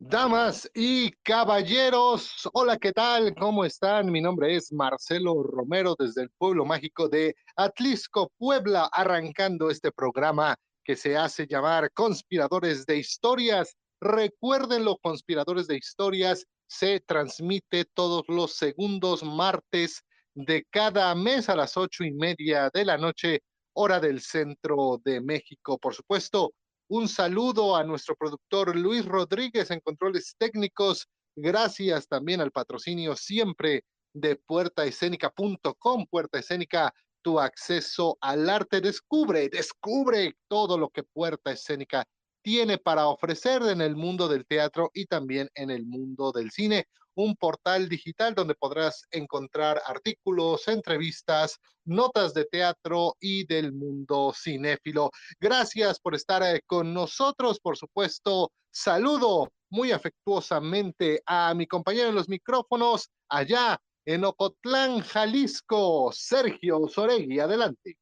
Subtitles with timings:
[0.00, 3.34] Damas y caballeros, hola, ¿qué tal?
[3.34, 4.12] ¿Cómo están?
[4.12, 10.54] Mi nombre es Marcelo Romero desde el pueblo mágico de Atlisco, Puebla, arrancando este programa
[10.84, 13.76] que se hace llamar Conspiradores de Historias.
[14.00, 21.76] Recuérdenlo, Conspiradores de Historias se transmite todos los segundos martes de cada mes a las
[21.76, 23.40] ocho y media de la noche,
[23.72, 25.76] hora del centro de México.
[25.76, 26.52] Por supuesto,
[26.88, 31.06] un saludo a nuestro productor Luis Rodríguez en controles técnicos.
[31.36, 33.84] Gracias también al patrocinio siempre
[34.14, 38.80] de puertaescénica.com, Puerta Escénica, tu acceso al arte.
[38.80, 42.04] Descubre, descubre todo lo que Puerta Escénica
[42.42, 46.86] tiene para ofrecer en el mundo del teatro y también en el mundo del cine
[47.18, 55.10] un portal digital donde podrás encontrar artículos, entrevistas, notas de teatro y del mundo cinéfilo.
[55.40, 58.52] Gracias por estar eh, con nosotros, por supuesto.
[58.70, 67.40] Saludo muy afectuosamente a mi compañero en los micrófonos allá en Ocotlán, Jalisco, Sergio Soregui.
[67.40, 67.98] Adelante.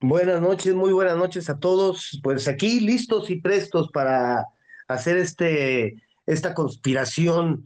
[0.00, 2.18] Buenas noches, muy buenas noches a todos.
[2.24, 4.44] Pues aquí listos y prestos para
[4.88, 7.64] hacer este, esta conspiración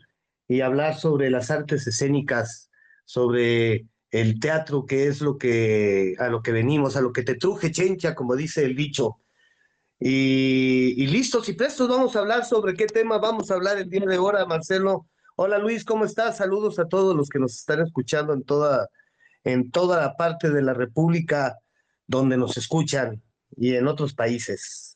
[0.48, 2.70] y hablar sobre las artes escénicas,
[3.04, 7.34] sobre el teatro, que es lo que a lo que venimos, a lo que te
[7.34, 9.20] truje chencha, como dice el dicho.
[10.00, 14.06] Y, listos y prestos, vamos a hablar sobre qué tema vamos a hablar el día
[14.06, 15.06] de ahora, Marcelo.
[15.36, 16.38] Hola Luis, ¿cómo estás?
[16.38, 18.88] Saludos a todos los que nos están escuchando en toda,
[19.44, 21.58] en toda la parte de la República
[22.06, 23.22] donde nos escuchan
[23.56, 24.87] y en otros países.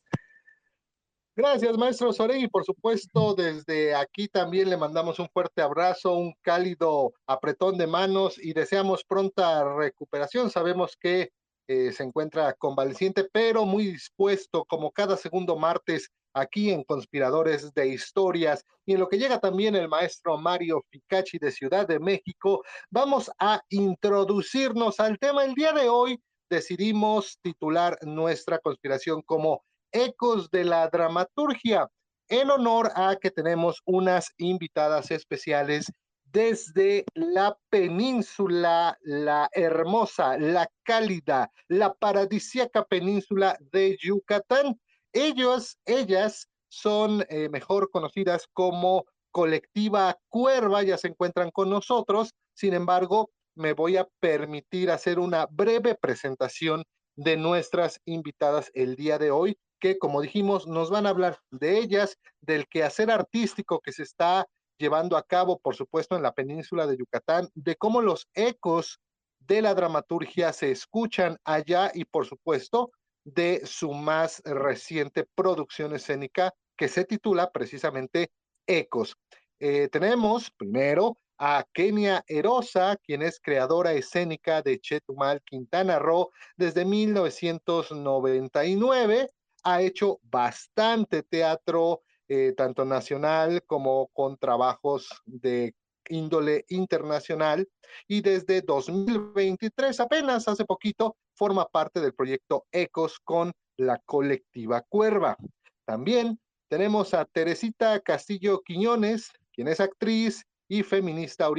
[1.34, 2.46] Gracias, maestro Soregui.
[2.48, 8.36] Por supuesto, desde aquí también le mandamos un fuerte abrazo, un cálido apretón de manos
[8.38, 10.50] y deseamos pronta recuperación.
[10.50, 11.30] Sabemos que
[11.68, 17.88] eh, se encuentra convaleciente, pero muy dispuesto, como cada segundo martes, aquí en Conspiradores de
[17.88, 18.62] Historias.
[18.84, 23.30] Y en lo que llega también el maestro Mario Ficachi de Ciudad de México, vamos
[23.38, 25.46] a introducirnos al tema.
[25.46, 31.88] El día de hoy decidimos titular nuestra conspiración como Ecos de la Dramaturgia,
[32.28, 35.92] en honor a que tenemos unas invitadas especiales
[36.24, 44.80] desde la península, la hermosa, la cálida, la paradisíaca península de Yucatán.
[45.12, 52.32] Ellos, ellas son eh, mejor conocidas como colectiva Cuerva, ya se encuentran con nosotros.
[52.54, 59.18] Sin embargo, me voy a permitir hacer una breve presentación de nuestras invitadas el día
[59.18, 63.90] de hoy que, como dijimos, nos van a hablar de ellas, del quehacer artístico que
[63.90, 64.46] se está
[64.78, 69.00] llevando a cabo, por supuesto, en la península de Yucatán, de cómo los ecos
[69.40, 72.92] de la dramaturgia se escuchan allá y, por supuesto,
[73.24, 78.30] de su más reciente producción escénica que se titula precisamente
[78.68, 79.16] Ecos.
[79.58, 86.84] Eh, tenemos primero a Kenia Erosa, quien es creadora escénica de Chetumal, Quintana Roo, desde
[86.84, 89.28] 1999
[89.62, 95.74] ha hecho bastante teatro, eh, tanto nacional como con trabajos de
[96.08, 97.68] índole internacional
[98.08, 105.36] y desde 2023, apenas hace poquito, forma parte del proyecto Ecos con la colectiva Cuerva.
[105.84, 111.50] También tenemos a Teresita Castillo Quiñones, quien es actriz y feminista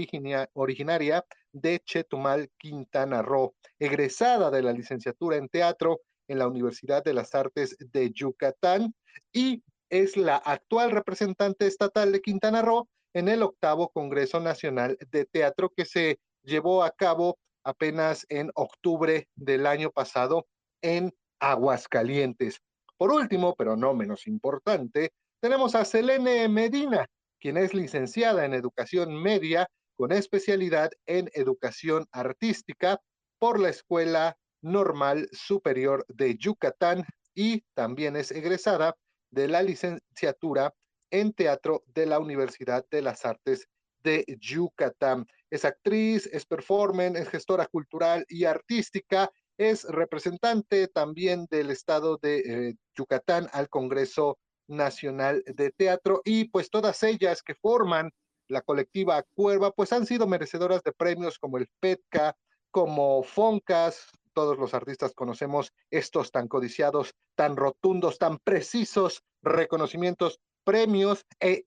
[0.54, 7.14] originaria de Chetumal, Quintana Roo, egresada de la licenciatura en teatro en la Universidad de
[7.14, 8.94] las Artes de Yucatán
[9.32, 15.26] y es la actual representante estatal de Quintana Roo en el octavo Congreso Nacional de
[15.26, 20.48] Teatro que se llevó a cabo apenas en octubre del año pasado
[20.82, 22.60] en Aguascalientes.
[22.98, 27.06] Por último, pero no menos importante, tenemos a Selene Medina,
[27.40, 29.68] quien es licenciada en Educación Media
[29.98, 33.00] con especialidad en Educación Artística
[33.40, 38.96] por la Escuela Normal Superior de Yucatán y también es egresada
[39.30, 40.74] de la licenciatura
[41.12, 43.68] en teatro de la Universidad de las Artes
[44.04, 45.26] de Yucatán.
[45.50, 52.40] Es actriz, es performer, es gestora cultural y artística, es representante también del estado de
[52.40, 58.12] eh, Yucatán al Congreso Nacional de Teatro y pues todas ellas que forman
[58.48, 62.36] la colectiva Cuerva pues han sido merecedoras de premios como el PETCA,
[62.72, 71.26] como FONCAS, todos los artistas conocemos estos tan codiciados, tan rotundos, tan precisos reconocimientos, premios
[71.40, 71.66] e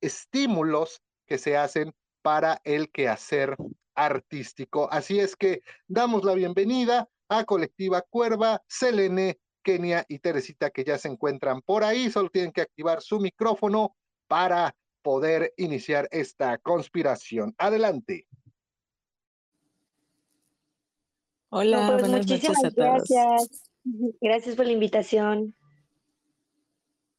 [0.00, 1.92] estímulos que se hacen
[2.22, 3.56] para el quehacer
[3.94, 4.88] artístico.
[4.90, 10.98] Así es que damos la bienvenida a Colectiva Cuerva, Selene, Kenia y Teresita que ya
[10.98, 12.10] se encuentran por ahí.
[12.10, 13.96] Solo tienen que activar su micrófono
[14.28, 17.54] para poder iniciar esta conspiración.
[17.58, 18.26] Adelante.
[21.54, 23.68] Hola, pues muchísimas gracias.
[24.22, 25.54] Gracias por la invitación.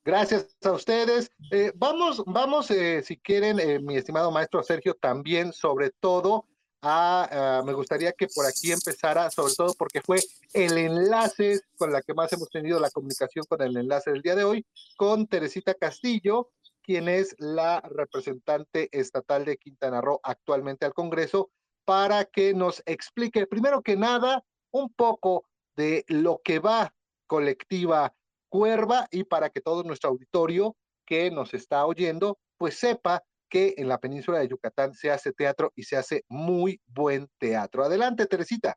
[0.03, 1.30] Gracias a ustedes.
[1.51, 6.47] Eh, vamos, vamos, eh, si quieren, eh, mi estimado maestro Sergio, también sobre todo
[6.81, 10.18] a, me gustaría que por aquí empezara, sobre todo porque fue
[10.53, 14.35] el enlace con la que más hemos tenido la comunicación con el enlace del día
[14.35, 14.65] de hoy,
[14.97, 16.50] con Teresita Castillo,
[16.81, 21.51] quien es la representante estatal de Quintana Roo actualmente al Congreso,
[21.85, 25.45] para que nos explique, primero que nada, un poco
[25.75, 26.94] de lo que va
[27.27, 28.13] colectiva
[28.50, 30.75] Cuerva y para que todo nuestro auditorio
[31.06, 35.71] que nos está oyendo, pues sepa que en la península de Yucatán se hace teatro
[35.75, 37.83] y se hace muy buen teatro.
[37.83, 38.75] Adelante, Teresita.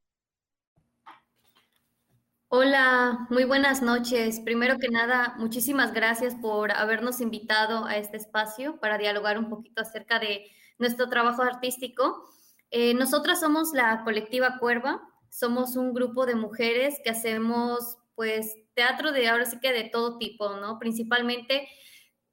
[2.49, 4.41] Hola, muy buenas noches.
[4.41, 9.83] Primero que nada, muchísimas gracias por habernos invitado a este espacio para dialogar un poquito
[9.83, 12.31] acerca de nuestro trabajo artístico.
[12.71, 19.13] Eh, nosotras somos la colectiva Cuerva, somos un grupo de mujeres que hacemos pues teatro
[19.13, 20.79] de ahora sí que de todo tipo, ¿no?
[20.79, 21.69] Principalmente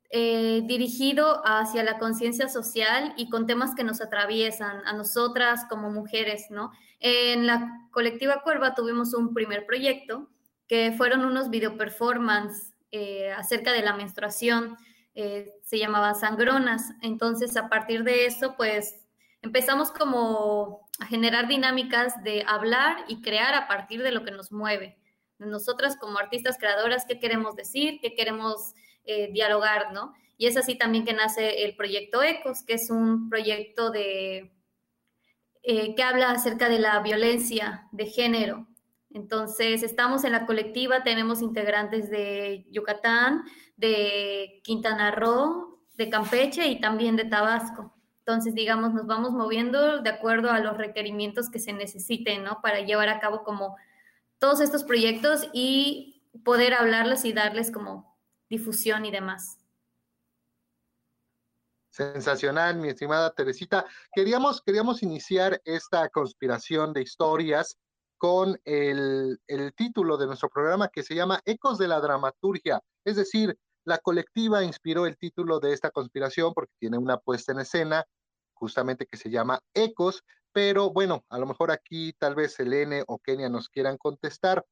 [0.10, 5.92] eh, dirigido hacia la conciencia social y con temas que nos atraviesan a nosotras como
[5.92, 6.72] mujeres, ¿no?
[7.00, 10.30] En la colectiva Cuerva tuvimos un primer proyecto
[10.68, 14.78] que fueron unos video performance eh, acerca de la menstruación,
[15.14, 16.90] se llamaba Sangronas.
[17.04, 19.03] Entonces, a partir de eso, pues
[19.44, 24.52] empezamos como a generar dinámicas de hablar y crear a partir de lo que nos
[24.52, 24.98] mueve.
[25.38, 28.00] Nosotras como artistas creadoras, ¿qué queremos decir?
[28.02, 28.74] ¿Qué queremos
[29.04, 29.92] eh, dialogar?
[29.94, 30.14] ¿no?
[30.38, 34.54] Y es así también que nace el proyecto ECOS, que es un proyecto de,
[35.62, 38.68] eh, que habla acerca de la violencia de género.
[39.10, 43.44] Entonces, estamos en la colectiva, tenemos integrantes de Yucatán,
[43.76, 47.94] de Quintana Roo, de Campeche y también de Tabasco.
[48.26, 52.62] Entonces, digamos, nos vamos moviendo de acuerdo a los requerimientos que se necesiten, ¿no?
[52.62, 53.76] Para llevar a cabo como
[54.38, 58.18] todos estos proyectos y poder hablarles y darles como
[58.50, 59.58] difusión y demás.
[61.90, 63.86] Sensacional, mi estimada Teresita.
[64.14, 67.78] Queríamos, queríamos iniciar esta conspiración de historias
[68.18, 73.18] con el, el título de nuestro programa que se llama Ecos de la Dramaturgia, es
[73.18, 78.06] decir, la colectiva inspiró el título de esta conspiración porque tiene una puesta en escena
[78.54, 83.20] justamente que se llama Ecos, pero bueno, a lo mejor aquí tal vez Selene o
[83.20, 84.66] Kenia nos quieran contestar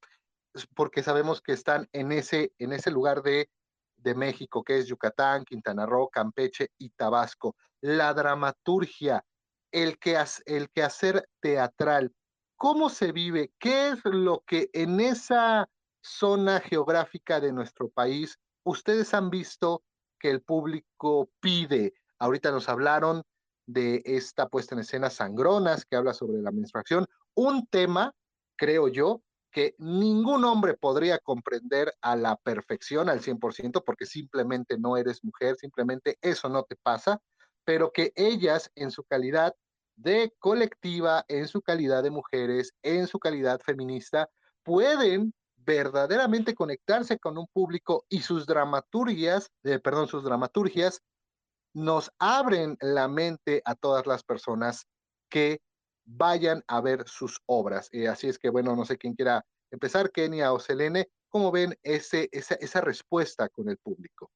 [0.76, 3.50] porque sabemos que están en ese, en ese lugar de,
[3.98, 7.56] de México, que es Yucatán, Quintana Roo, Campeche y Tabasco.
[7.82, 9.24] La dramaturgia,
[9.72, 12.14] el, que, el quehacer teatral,
[12.56, 13.52] ¿cómo se vive?
[13.60, 15.68] ¿Qué es lo que en esa
[16.02, 19.84] zona geográfica de nuestro país ustedes han visto
[20.20, 21.94] que el público pide.
[22.20, 23.24] Ahorita nos hablaron
[23.66, 28.14] de esta puesta en escena Sangronas, que habla sobre la menstruación, un tema,
[28.56, 29.22] creo yo,
[29.52, 35.58] que ningún hombre podría comprender a la perfección, al 100%, porque simplemente no eres mujer,
[35.58, 37.22] simplemente eso no te pasa,
[37.66, 39.56] pero que ellas en su calidad
[39.96, 44.30] de colectiva, en su calidad de mujeres, en su calidad feminista,
[44.64, 45.34] pueden
[45.66, 51.02] verdaderamente conectarse con un público y sus dramaturgias, eh, perdón, sus dramaturgias
[51.74, 54.86] nos abren la mente a todas las personas
[55.30, 55.62] que
[56.06, 57.90] vayan a ver sus obras.
[57.92, 61.78] Eh, así es que, bueno, no sé quién quiera empezar, Kenia o Selene, ¿cómo ven
[61.84, 64.30] esa, esa respuesta con el público?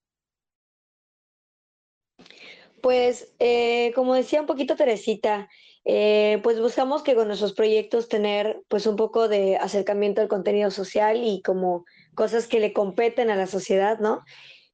[2.82, 5.50] Pues, eh, como decía un poquito Teresita,
[5.86, 10.72] eh, pues buscamos que con nuestros proyectos tener pues un poco de acercamiento al contenido
[10.72, 14.24] social y como cosas que le competen a la sociedad, ¿no?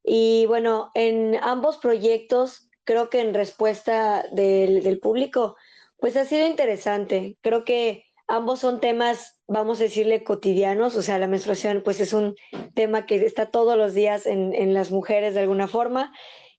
[0.03, 5.57] Y bueno, en ambos proyectos, creo que en respuesta del, del público,
[5.97, 7.37] pues ha sido interesante.
[7.41, 12.13] Creo que ambos son temas, vamos a decirle, cotidianos, o sea, la menstruación pues es
[12.13, 12.35] un
[12.73, 16.13] tema que está todos los días en, en las mujeres de alguna forma.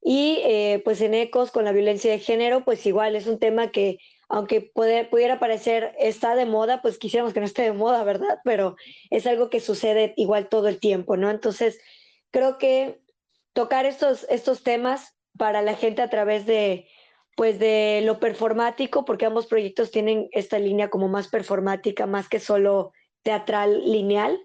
[0.04, 3.71] Y eh, pues en ECOS con la violencia de género, pues igual es un tema
[3.71, 3.99] que
[4.32, 8.38] aunque pudiera parecer está de moda, pues quisiéramos que no esté de moda, ¿verdad?
[8.44, 8.76] Pero
[9.10, 11.28] es algo que sucede igual todo el tiempo, ¿no?
[11.28, 11.78] Entonces,
[12.30, 13.02] creo que
[13.52, 16.88] tocar estos, estos temas para la gente a través de,
[17.36, 22.40] pues de lo performático, porque ambos proyectos tienen esta línea como más performática, más que
[22.40, 24.40] solo teatral lineal,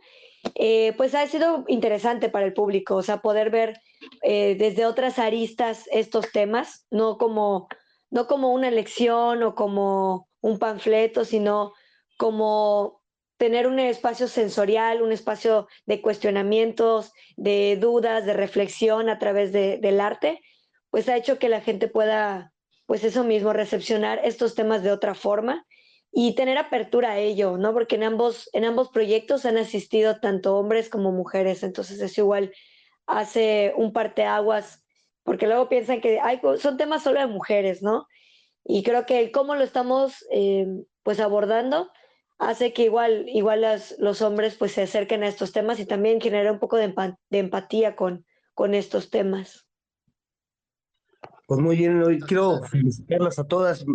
[0.55, 3.79] eh, pues ha sido interesante para el público, o sea, poder ver
[4.21, 7.69] eh, desde otras aristas estos temas, no como
[8.09, 11.73] no como una lección o como un panfleto, sino
[12.17, 13.01] como
[13.37, 19.77] tener un espacio sensorial, un espacio de cuestionamientos, de dudas, de reflexión a través de,
[19.77, 20.41] del arte,
[20.89, 22.53] pues ha hecho que la gente pueda,
[22.87, 25.65] pues eso mismo, recepcionar estos temas de otra forma
[26.11, 27.73] y tener apertura a ello, ¿no?
[27.73, 32.51] Porque en ambos, en ambos proyectos han asistido tanto hombres como mujeres, entonces eso igual
[33.05, 34.83] hace un parteaguas,
[35.27, 38.07] porque luego piensan que hay, son temas solo de mujeres, ¿no?
[38.63, 40.65] Y creo que cómo lo estamos eh,
[41.03, 41.91] pues abordando
[42.39, 43.65] hace que igual, igual
[43.99, 46.93] los hombres pues se acerquen a estos temas y también genera un poco de,
[47.31, 49.67] empatía con, con estos temas.
[51.45, 53.85] Pues muy bien, hoy quiero felicitarlas a todas.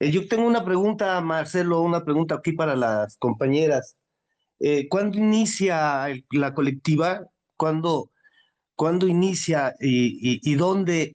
[0.00, 3.96] Eh, yo tengo una pregunta, Marcelo, una pregunta aquí para las compañeras.
[4.58, 7.28] Eh, ¿Cuándo inicia la colectiva?
[7.56, 8.09] ¿Cuándo,
[8.80, 11.14] ¿cuándo inicia y, dónde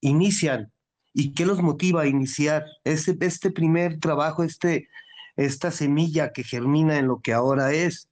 [0.00, 0.72] inician?
[1.14, 4.88] ¿Y qué los motiva a iniciar este, este primer trabajo, este,
[5.36, 8.08] esta semilla que germina en lo que ahora es?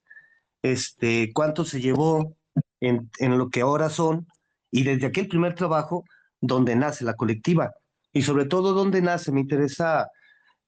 [0.61, 2.37] Este, ¿Cuánto se llevó
[2.79, 4.27] en, en lo que ahora son?
[4.71, 6.05] Y desde aquel primer trabajo,
[6.39, 7.73] donde nace la colectiva
[8.13, 9.33] y sobre todo dónde nace.
[9.33, 10.07] Me interesa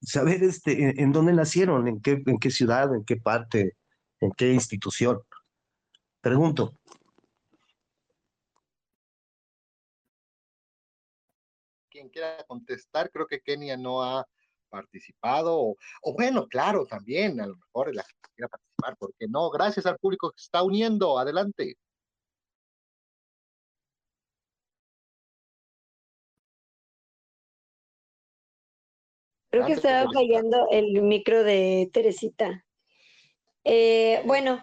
[0.02, 3.78] saber este, en, dónde nacieron, en qué, en qué ciudad, en qué parte,
[4.20, 5.22] en qué institución.
[6.20, 6.74] Pregunto.
[12.10, 14.26] Quiera contestar, creo que Kenia no ha
[14.70, 19.50] participado, o, o, bueno, claro, también, a lo mejor la que quiera participar, porque no,
[19.50, 21.78] gracias al público que se está uniendo, adelante.
[29.52, 32.66] Creo que estaba fallando el micro de Teresita.
[33.66, 34.62] Eh, bueno,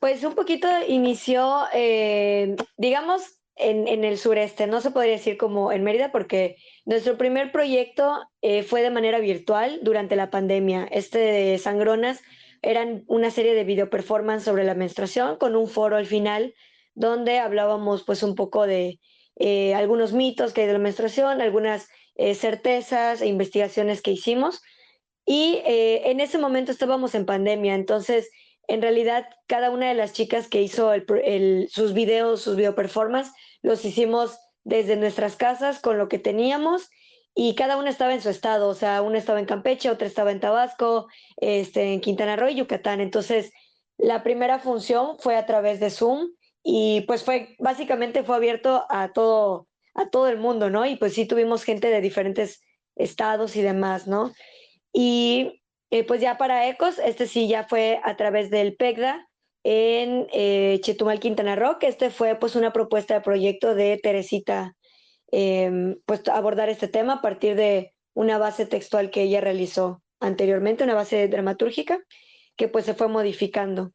[0.00, 5.72] pues un poquito inició, eh, digamos, en, en, el sureste, no se podría decir como
[5.72, 10.86] en Mérida, porque nuestro primer proyecto eh, fue de manera virtual durante la pandemia.
[10.90, 12.20] Este de Sangronas
[12.62, 16.54] eran una serie de video performance sobre la menstruación con un foro al final
[16.94, 18.98] donde hablábamos pues un poco de
[19.74, 24.62] algunos mitos que hay de la menstruación, algunas eh, certezas e investigaciones que hicimos.
[25.26, 28.30] Y eh, en ese momento estábamos en pandemia, entonces
[28.68, 30.92] en realidad cada una de las chicas que hizo
[31.68, 33.32] sus videos, sus video performance,
[33.62, 36.90] los hicimos desde nuestras casas con lo que teníamos
[37.34, 40.32] y cada una estaba en su estado, o sea, una estaba en Campeche, otra estaba
[40.32, 41.06] en Tabasco,
[41.36, 43.00] este, en Quintana Roo y Yucatán.
[43.00, 43.52] Entonces,
[43.98, 46.30] la primera función fue a través de Zoom
[46.62, 50.86] y pues fue, básicamente fue abierto a todo, a todo el mundo, ¿no?
[50.86, 52.62] Y pues sí tuvimos gente de diferentes
[52.96, 54.32] estados y demás, ¿no?
[54.92, 59.28] Y eh, pues ya para ECOS, este sí ya fue a través del PECDA
[59.62, 64.74] en eh, Chetumal, Quintana Roo, que este fue pues una propuesta de proyecto de Teresita,
[65.32, 70.84] em, pues abordar este tema a partir de una base textual que ella realizó anteriormente,
[70.84, 71.98] una base dramatúrgica,
[72.56, 73.92] que pues se fue modificando.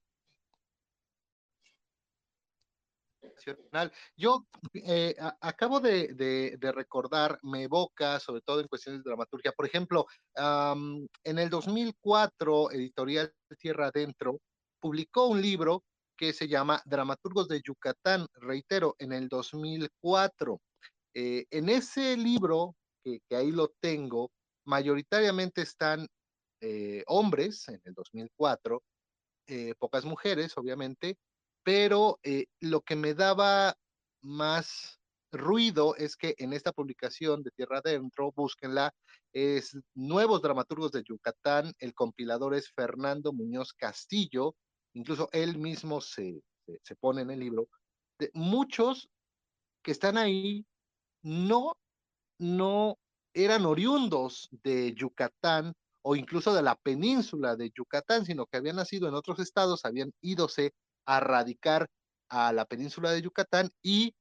[4.16, 10.06] Yo eh, acabo de, recordar, me evoca, sobre todo en cuestiones de dramaturgia, por ejemplo,
[10.36, 14.40] en el 2004, Editorial Tierra Adentro
[14.80, 15.84] publicó un libro
[16.18, 20.60] que se llama Dramaturgos de Yucatán, reitero, en el 2004.
[21.14, 24.32] Eh, en ese libro, que, ahí lo tengo,
[24.66, 26.08] mayoritariamente están
[26.62, 28.82] eh, hombres en el 2004,
[29.80, 31.18] pocas mujeres, obviamente,
[31.64, 33.76] pero eh, lo que me daba
[34.22, 35.00] más
[35.32, 38.94] ruido es que en esta publicación de Tierra Adentro, búsquenla,
[39.34, 44.56] es Nuevos Dramaturgos de Yucatán, el compilador es Fernando Muñoz Castillo,
[44.94, 46.42] incluso él mismo se,
[46.84, 47.70] se, pone en el libro,
[48.34, 49.10] muchos
[49.82, 50.66] que están ahí
[51.24, 51.74] no,
[52.40, 52.98] no
[53.34, 59.08] eran oriundos de Yucatán o incluso de la península de Yucatán, sino que habían nacido
[59.08, 60.74] en otros estados, habían ídose
[61.12, 61.90] a radicar
[62.30, 64.16] a la península de Yucatán y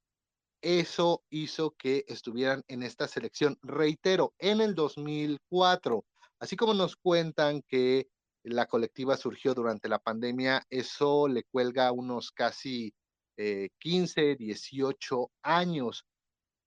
[0.60, 3.56] eso hizo que estuvieran en esta selección.
[3.62, 6.04] Reitero, en el 2004,
[6.40, 8.08] así como nos cuentan que
[8.42, 12.92] la colectiva surgió durante la pandemia, eso le cuelga unos casi
[13.36, 16.04] 15, eh, 18 años.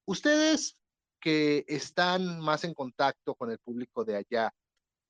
[0.06, 0.78] Ustedes
[1.20, 4.54] que están más en contacto con el público de allá,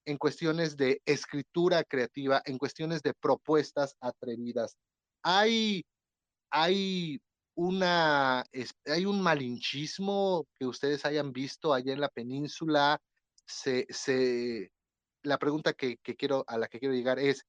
[0.06, 4.76] en cuestiones de escritura creativa, en cuestiones de propuestas atrevidas,
[5.24, 5.84] hay,
[6.50, 7.18] hay
[7.56, 8.44] una,
[8.86, 13.00] hay un malinchismo que ustedes hayan visto allá en la península.
[13.46, 14.70] Se, se,
[15.22, 17.46] la pregunta que, quiero, a la que quiero llegar es,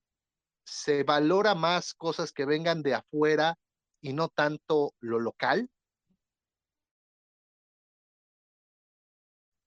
[0.65, 3.57] ¿se valora más cosas que vengan de afuera
[4.01, 5.69] y no tanto lo local?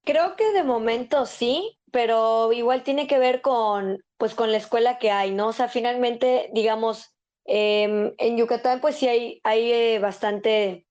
[0.04, 4.98] Creo que de momento sí, pero igual tiene que ver con, pues, con la escuela
[4.98, 5.48] que hay, ¿no?
[5.48, 7.14] O sea, finalmente, digamos,
[7.48, 10.86] Em, en Yucatán, pues sí hay, hay eh, bastante,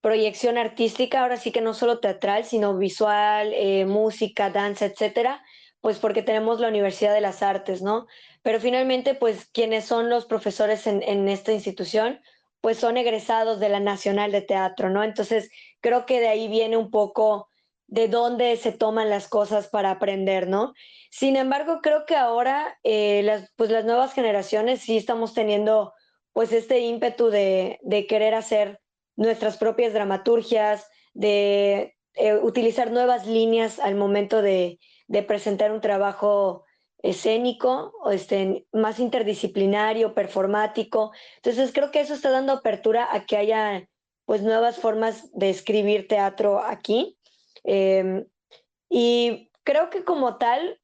[0.00, 5.42] proyección artística, ahora sí que no solo teatral, sino visual, eh, música, danza, etcétera,
[5.80, 8.06] pues porque tenemos la Universidad de las Artes, ¿no?
[8.42, 12.20] Pero finalmente, pues quienes son los profesores en, en esta institución,
[12.60, 15.02] pues son egresados de la Nacional de Teatro, ¿no?
[15.04, 17.48] Entonces, creo que de ahí viene un poco
[17.88, 20.74] de dónde se toman las cosas para aprender, ¿no?
[21.10, 25.94] Sin embargo, creo que ahora, eh, las, pues las nuevas generaciones sí estamos teniendo
[26.32, 28.80] pues este ímpetu de, de querer hacer
[29.16, 34.78] nuestras propias dramaturgias, de eh, utilizar nuevas líneas al momento de,
[35.08, 36.64] de presentar un trabajo
[37.02, 41.12] escénico, o este, más interdisciplinario, performático.
[41.36, 43.88] Entonces creo que eso está dando apertura a que haya
[44.26, 47.17] pues nuevas formas de escribir teatro aquí.
[47.64, 48.26] Eh,
[48.88, 50.80] y creo que como tal,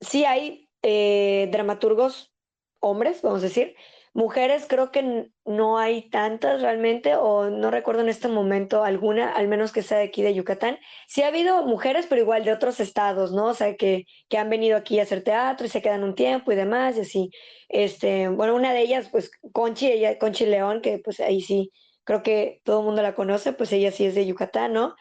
[0.00, 2.32] sí hay eh, dramaturgos
[2.80, 3.74] hombres, vamos a decir,
[4.18, 9.46] Mujeres creo que no hay tantas realmente, o no recuerdo en este momento alguna, al
[9.46, 10.78] menos que sea de aquí de Yucatán.
[11.06, 13.46] Sí ha habido mujeres, pero igual de otros estados, ¿no?
[13.46, 16.50] O sea, que, que han venido aquí a hacer teatro y se quedan un tiempo
[16.50, 17.30] y demás, y así.
[17.68, 21.70] Este, bueno, una de ellas, pues Conchi, ella, Conchi León, que pues ahí sí,
[22.02, 24.96] creo que todo el mundo la conoce, pues ella sí es de Yucatán, ¿no?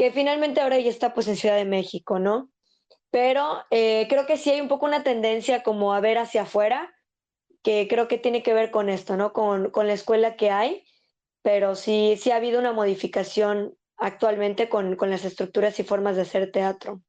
[0.00, 2.50] Que finalmente ahora ella está pues en Ciudad de México, ¿no?
[3.10, 6.90] Pero eh, creo que sí hay un poco una tendencia como a ver hacia afuera,
[7.62, 9.34] que creo que tiene que ver con esto, ¿no?
[9.34, 10.86] Con, con la escuela que hay,
[11.42, 16.22] pero sí, sí ha habido una modificación actualmente con, con las estructuras y formas de
[16.22, 17.02] hacer teatro.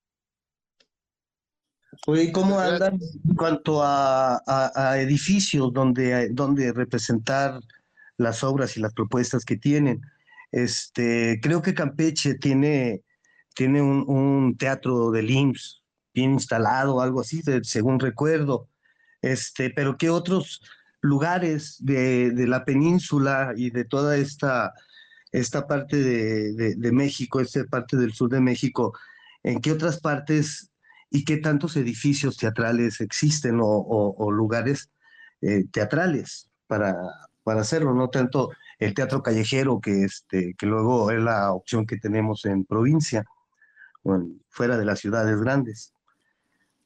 [2.07, 7.57] ¿Y cómo andan en cuanto a, a, edificios donde, donde representar
[8.17, 10.01] las obras y las propuestas que tienen?
[10.51, 13.03] Este, creo que Campeche tiene,
[13.55, 18.69] tiene un, un teatro del IMSS bien instalado, algo así, según recuerdo.
[19.21, 20.61] Este, pero ¿qué otros
[21.01, 24.73] lugares de, de la península y de toda esta,
[25.31, 28.93] esta parte de, de, de, México, esta parte del sur de México,
[29.43, 30.71] en qué otras partes
[31.09, 34.89] y qué tantos edificios teatrales existen o, o, o lugares
[35.41, 36.95] eh, teatrales para,
[37.43, 41.97] para hacerlo, no tanto el teatro callejero que, este, que luego es la opción que
[41.97, 43.23] tenemos en provincia,
[44.49, 45.93] fuera de las ciudades grandes.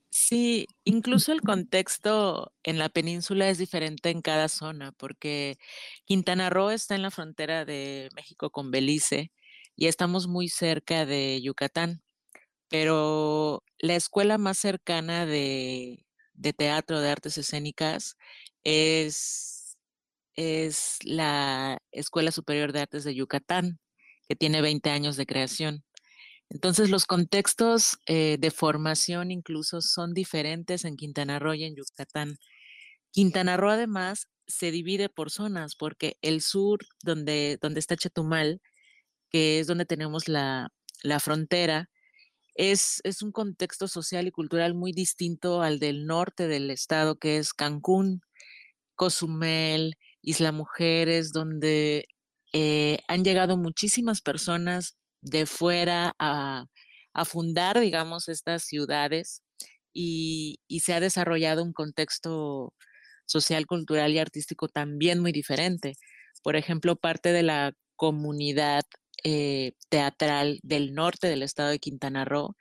[0.10, 5.58] Sí, incluso el contexto en la península es diferente en cada zona, porque
[6.04, 9.32] Quintana Roo está en la frontera de México con Belice
[9.78, 12.02] y estamos muy cerca de Yucatán,
[12.68, 18.18] pero la escuela más cercana de, de teatro de artes escénicas
[18.66, 19.55] es,
[20.36, 23.80] es la Escuela Superior de Artes de Yucatán,
[24.28, 25.84] que tiene 20 años de creación.
[26.50, 32.38] Entonces, los contextos eh, de formación incluso son diferentes en Quintana Roo y en Yucatán.
[33.12, 38.62] Quintana Roo, además, se divide por zonas, porque el sur, donde, donde está Chetumal,
[39.30, 40.70] que es donde tenemos la,
[41.04, 41.90] la frontera,
[42.56, 47.38] es, es, un contexto social y cultural muy distinto al del norte del estado, que
[47.38, 48.22] es Cancún,
[48.96, 52.08] Cozumel, Isla Mujeres, donde
[52.54, 56.66] eh, han llegado muchísimas personas de fuera a,
[57.26, 59.42] fundar, digamos, estas ciudades
[59.94, 62.74] y, y, se ha desarrollado un contexto
[63.26, 65.96] social, cultural y artístico también muy diferente.
[66.44, 68.84] Por ejemplo, parte de la comunidad
[69.24, 72.56] eh, teatral del norte del estado de Quintana Roo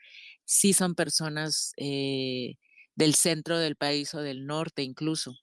[0.45, 2.55] sí son personas eh,
[2.95, 5.35] del centro del país o del norte incluso.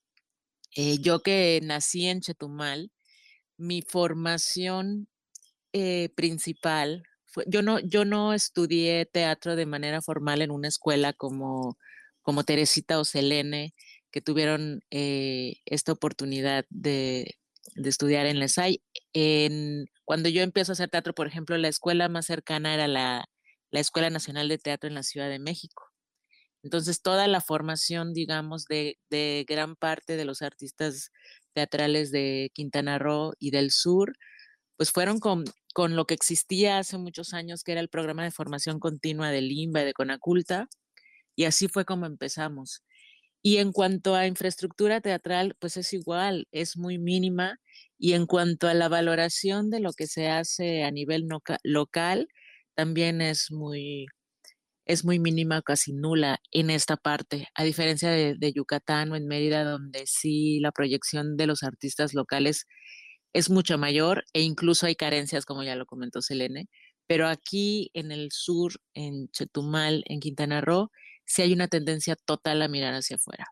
[0.76, 2.92] Eh, yo que nací en Chetumal,
[3.58, 5.08] mi formación
[5.74, 7.04] eh, principal
[7.48, 11.78] yo no, yo no estudié teatro de manera formal en una escuela como,
[12.22, 13.74] como Teresita o Selene,
[14.12, 17.38] que tuvieron eh, esta oportunidad de,
[17.76, 18.84] de, estudiar en la SAI.
[19.14, 23.26] En, cuando yo empiezo a hacer teatro, por ejemplo, la escuela más cercana era la,
[23.72, 25.91] la Escuela Nacional de Teatro en la Ciudad de México.
[26.64, 28.98] Entonces, toda la formación, digamos, de,
[29.48, 31.12] gran parte de los artistas
[31.54, 34.14] teatrales de Quintana Roo y del sur,
[34.78, 38.32] pues fueron con, con lo que existía hace muchos años, que era el programa de
[38.32, 40.68] formación continua de Limba y de Conaculta,
[41.36, 42.84] y así fue como empezamos.
[43.44, 47.60] Y en cuanto a infraestructura teatral, pues es igual, es muy mínima.
[47.98, 51.28] Y en cuanto a la valoración de lo que se hace a nivel
[51.64, 52.28] local,
[52.76, 54.08] también es muy,
[54.86, 59.64] es muy mínima, casi nula en esta parte, a diferencia de, Yucatán o en Mérida,
[59.64, 62.66] donde sí la proyección de los artistas locales
[63.34, 66.68] es mucho mayor e incluso hay carencias, como ya lo comentó Selene,
[67.08, 70.90] pero aquí en el sur, en Chetumal, en Quintana Roo,
[71.26, 73.46] sí hay una tendencia total a mirar hacia afuera.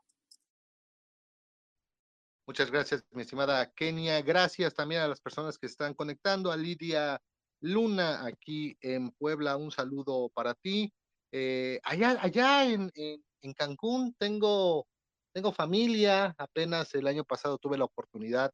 [2.47, 4.21] Muchas gracias, mi estimada Kenia.
[4.23, 7.21] Gracias también a las personas que están conectando, a Lidia
[7.61, 9.55] Luna aquí en Puebla.
[9.55, 10.91] Un saludo para ti.
[11.31, 14.87] Eh, allá allá en, en, Cancún tengo,
[15.33, 16.35] tengo familia.
[16.37, 18.51] Apenas el año pasado tuve la oportunidad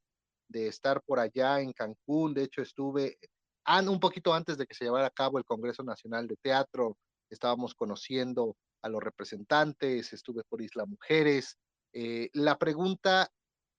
[0.49, 2.33] de estar por allá en Cancún.
[2.33, 3.17] De hecho, estuve
[3.87, 6.97] un poquito antes de que se llevara a cabo el Congreso Nacional de Teatro.
[7.29, 11.57] Estábamos conociendo a los representantes, estuve por Isla Mujeres.
[11.93, 13.29] Eh, la pregunta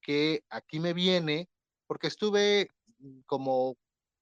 [0.01, 1.49] que aquí me viene,
[1.87, 2.69] porque estuve
[3.27, 3.77] como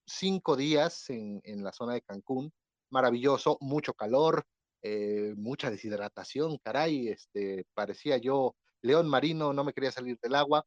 [0.05, 2.51] cinco días en, en la zona de Cancún,
[2.91, 4.45] maravilloso, mucho calor,
[4.87, 10.63] eh, mucha deshidratación, caray, este, parecía yo león marino, no me quería salir del agua.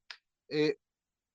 [0.49, 0.77] Eh,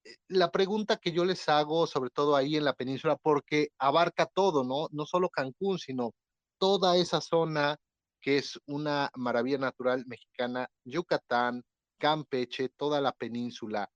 [0.04, 4.26] eh, la pregunta que yo les hago, sobre todo ahí en la península, porque abarca
[4.26, 4.90] todo, ¿no?
[4.92, 6.12] No solo Cancún, sino
[6.58, 7.78] toda esa zona
[8.20, 11.64] que es una maravilla natural mexicana, Yucatán,
[11.98, 13.90] Campeche, toda la península.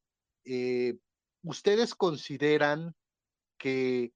[1.44, 2.96] ¿Ustedes consideran
[3.58, 4.14] que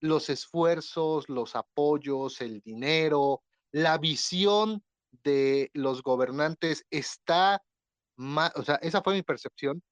[0.00, 4.82] los esfuerzos, los apoyos, el dinero, la visión
[5.24, 7.62] de los gobernantes está,
[8.16, 9.82] o sea, esa fue mi percepción,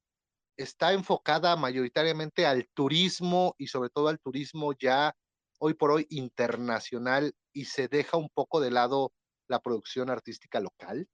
[0.57, 5.15] está enfocada mayoritariamente al turismo y sobre todo al turismo ya
[5.59, 9.13] hoy por hoy internacional y se deja un poco de lado
[9.49, 11.09] la producción artística local?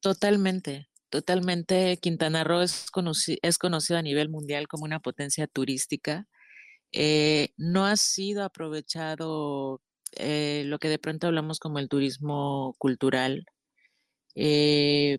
[0.00, 1.98] Totalmente, totalmente.
[1.98, 2.86] Quintana Roo es,
[3.42, 6.26] es conocido a nivel mundial como una potencia turística
[6.92, 9.82] eh, no ha sido aprovechado
[10.16, 13.46] eh, lo que de pronto hablamos como el turismo cultural.
[14.34, 15.18] Eh,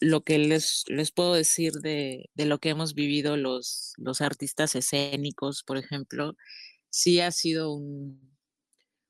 [0.00, 4.74] lo que les, les puedo decir de, de, lo que hemos vivido los, los artistas
[4.74, 6.36] escénicos, por ejemplo,
[6.90, 8.36] sí ha sido un,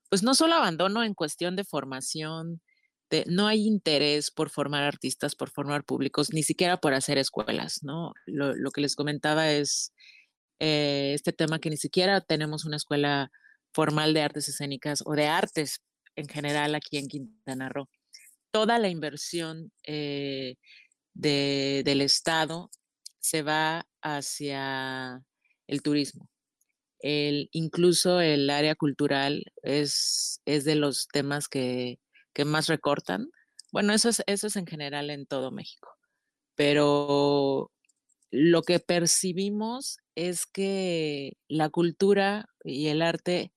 [0.09, 2.61] pues no solo abandono en cuestión de formación,
[3.27, 8.13] no hay interés por formar artistas, por formar públicos, ni siquiera por hacer escuelas, ¿no?
[8.25, 9.93] Lo, lo que les comentaba es
[10.59, 13.31] eh, este tema que ni siquiera tenemos una escuela
[13.73, 15.81] formal de artes escénicas o de artes
[16.15, 17.89] en general aquí en Quintana Roo.
[18.51, 20.55] Toda la inversión eh,
[21.13, 22.69] del Estado
[23.19, 25.21] se va hacia
[25.67, 26.29] el turismo.
[26.99, 31.99] El, incluso el área cultural es, es de los temas que,
[32.33, 33.29] que más recortan.
[33.71, 35.89] Bueno, eso es, eso es en general en todo México,
[36.55, 37.71] pero
[38.35, 43.53] lo que percibimos es que la cultura y el arte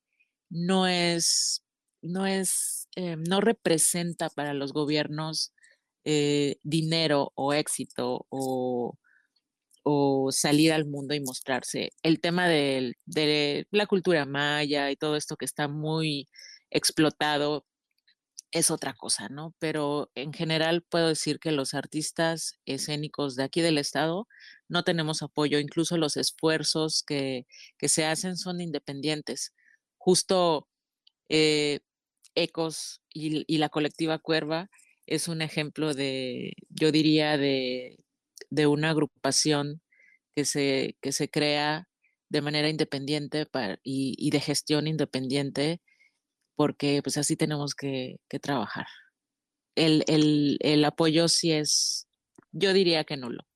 [0.50, 1.64] no es,
[2.00, 5.52] no es, eh, no representa para los gobiernos
[6.04, 8.96] eh, dinero o éxito o,
[9.82, 11.90] o, salir al mundo y mostrarse.
[12.04, 16.28] El tema de, de la cultura maya y todo esto que está muy
[16.70, 17.66] explotado
[18.52, 19.54] es otra cosa, ¿no?
[19.58, 24.28] Pero en general puedo decir que los artistas escénicos de aquí del estado
[24.68, 27.46] no tenemos apoyo, incluso los esfuerzos que,
[27.80, 29.54] se hacen son independientes.
[29.98, 30.68] Justo
[31.28, 31.80] eh,
[32.34, 34.70] Ecos y, la colectiva Cuerva
[35.06, 37.98] es un ejemplo de, yo diría, de,
[38.66, 39.82] una agrupación
[40.34, 41.88] que se, que se crea
[42.28, 43.46] de manera independiente
[43.82, 45.80] y, y de gestión independiente
[46.58, 48.86] porque pues así tenemos que, trabajar.
[49.76, 52.08] El, apoyo sí es,
[52.50, 53.46] yo diría que nulo.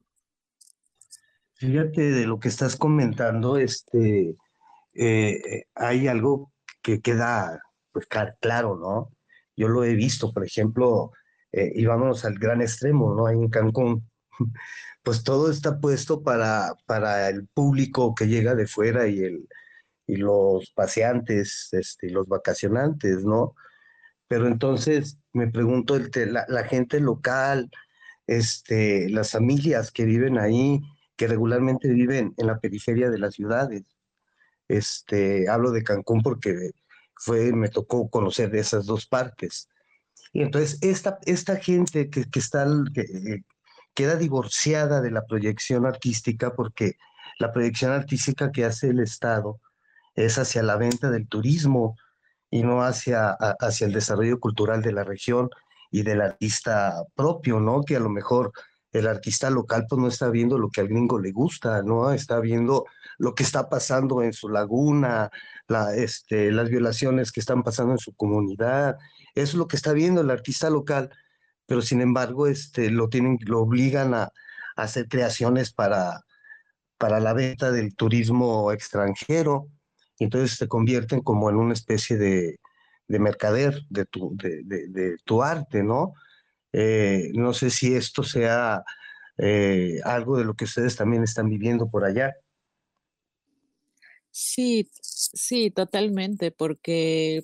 [1.63, 4.35] Fíjate de lo que estás comentando, este,
[4.95, 7.61] eh, hay algo que queda
[7.93, 8.09] pues
[8.41, 9.17] claro, ¿no?
[9.57, 11.13] Yo lo he visto, por ejemplo,
[11.53, 13.27] eh, y vámonos al gran extremo, ¿no?
[13.29, 14.11] Ahí en Cancún,
[15.05, 19.49] pues todo está puesto para, para el público que llega de fuera y el,
[20.09, 23.55] y los paseantes, este, los vacacionantes, ¿no?
[24.27, 27.71] Pero entonces me pregunto, la, la, gente local,
[28.27, 30.83] este, las familias que viven ahí,
[31.17, 33.85] que regularmente viven en la periferia de las ciudades,
[34.69, 36.71] este, hablo de Cancún porque
[37.15, 39.69] fue, me tocó conocer de esas dos partes.
[40.33, 43.43] Y entonces esta, esta gente que, que está, que,
[43.95, 46.97] queda divorciada de la proyección artística porque
[47.39, 49.61] la proyección artística que hace el Estado
[50.15, 51.97] es hacia la venta del turismo
[52.51, 55.49] y no hacia, hacia el desarrollo cultural de la región
[55.91, 57.83] y del artista propio, ¿no?
[57.83, 58.53] Que a lo mejor
[58.93, 62.13] el artista local pues no está viendo lo que al gringo le gusta, ¿no?
[62.13, 62.85] Está viendo
[63.19, 65.31] lo que está pasando en su laguna,
[65.67, 68.97] la, este, las violaciones que están pasando en su comunidad,
[69.35, 71.11] eso es lo que está viendo el artista local,
[71.67, 74.31] pero sin embargo este, lo, tienen, lo obligan a,
[74.75, 76.23] hacer creaciones para,
[76.97, 79.69] para la venta del turismo extranjero
[80.19, 82.59] y entonces se convierten como en una especie de,
[83.09, 84.07] mercader de,
[85.25, 86.15] tu arte, ¿no?
[86.73, 88.83] Eh, no sé si esto sea
[89.39, 92.35] eh, algo de lo que ustedes también están viviendo por allá.
[94.31, 97.43] Sí, sí, totalmente, porque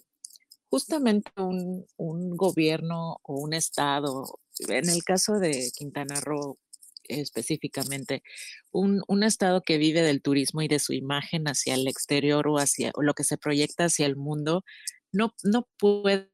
[0.70, 6.58] justamente un, un, gobierno o un estado, en el caso de Quintana Roo
[7.04, 8.22] específicamente,
[8.70, 12.58] un, un, estado que vive del turismo y de su imagen hacia el exterior o
[12.58, 14.64] hacia o lo que se proyecta hacia el mundo,
[15.12, 16.30] no, no puede,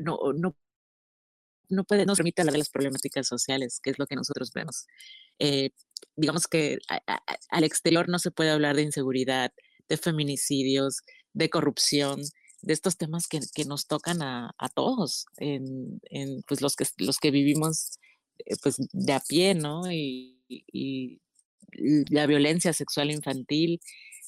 [0.00, 0.18] no,
[1.70, 4.86] no puede, no permite hablar de las problemáticas sociales, que es lo que nosotros vemos.
[5.38, 5.70] Eh,
[6.16, 6.78] digamos que
[7.50, 9.52] al exterior no se puede hablar de inseguridad,
[9.88, 11.00] de feminicidios,
[11.32, 12.20] de corrupción,
[12.62, 16.84] de estos temas que, que nos tocan a, a todos, en, en, pues los que,
[16.98, 17.92] los que vivimos
[18.38, 19.90] eh, pues de a pie, ¿no?
[19.90, 21.20] Y, y
[22.10, 23.80] la violencia sexual infantil.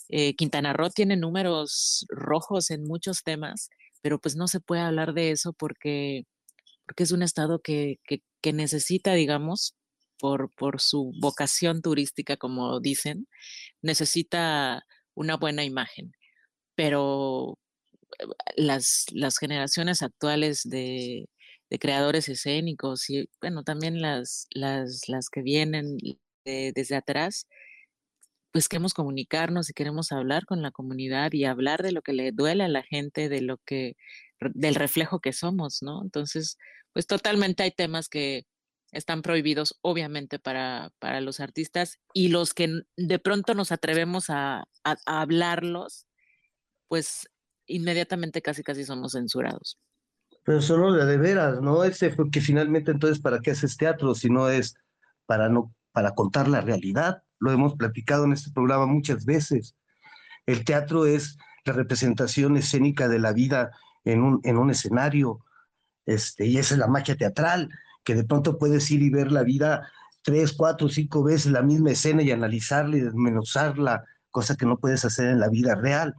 [0.09, 3.71] Eh, Quintana Roo tiene números rojos en muchos temas,
[4.03, 6.27] pero pues no se puede hablar de eso porque,
[6.93, 8.01] porque es un estado que,
[8.43, 9.75] que, necesita, digamos,
[10.19, 13.29] por, por su vocación turística, como dicen,
[13.81, 16.13] necesita una buena imagen.
[16.75, 17.59] Pero
[18.19, 18.27] eh,
[18.57, 21.31] las, las generaciones actuales de,
[21.71, 25.97] de, creadores escénicos y, bueno, también las, las, las que vienen
[26.45, 27.47] de, desde atrás,
[28.53, 32.33] pues queremos comunicarnos y queremos hablar con la comunidad y hablar de lo que le
[32.33, 33.97] duele a la gente, de lo que,
[34.55, 36.03] del reflejo que somos, ¿no?
[36.03, 36.59] Entonces,
[36.93, 38.47] pues totalmente hay temas que,
[38.93, 44.65] están prohibidos obviamente para, para los artistas y los que de pronto nos atrevemos a,
[45.07, 46.07] hablarlos,
[46.89, 47.29] pues
[47.67, 49.79] inmediatamente casi casi somos censurados.
[50.45, 51.85] Pero solo de veras, ¿no?
[51.85, 54.75] Ese porque finalmente entonces para qué haces teatro si no es
[55.25, 57.23] para no para contar la realidad.
[57.39, 59.75] Lo hemos platicado en este programa muchas veces.
[60.47, 63.71] El teatro es la representación escénica de la vida
[64.05, 65.45] en un, en un escenario,
[66.07, 67.69] este, y esa es la magia teatral
[68.05, 69.89] que de pronto puedes ir y ver la vida
[70.23, 75.05] tres, cuatro, cinco veces la misma escena y analizarla y desmenuzarla, cosa que no puedes
[75.05, 76.15] hacer en la vida real.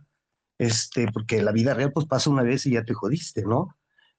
[0.58, 3.76] Este, porque la vida real pues pasa una vez y ya te jodiste, ¿no?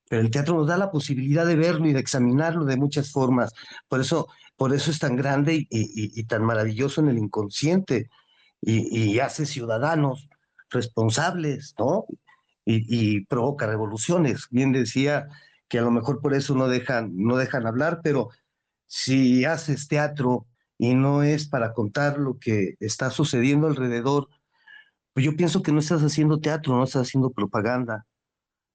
[0.09, 3.53] Pero el teatro nos da la posibilidad de verlo y de examinarlo de muchas formas.
[3.89, 8.11] Por eso, por eso es tan grande y, y, y tan maravilloso en el inconsciente
[8.61, 10.29] y, y hace ciudadanos
[10.71, 12.07] responsables, ¿no?
[12.67, 14.47] y provoca revoluciones.
[14.51, 15.29] Bien decía
[15.69, 18.31] que a lo mejor por eso no dejan, no dejan hablar, pero
[18.87, 20.47] si haces teatro
[20.79, 24.29] y no es para contar lo que está sucediendo alrededor,
[25.13, 28.07] pues yo pienso que no estás haciendo teatro, no estás haciendo propaganda.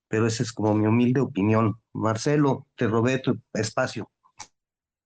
[0.07, 1.79] Pero esa es como mi humilde opinión.
[1.93, 4.09] Marcelo, te robé tu espacio.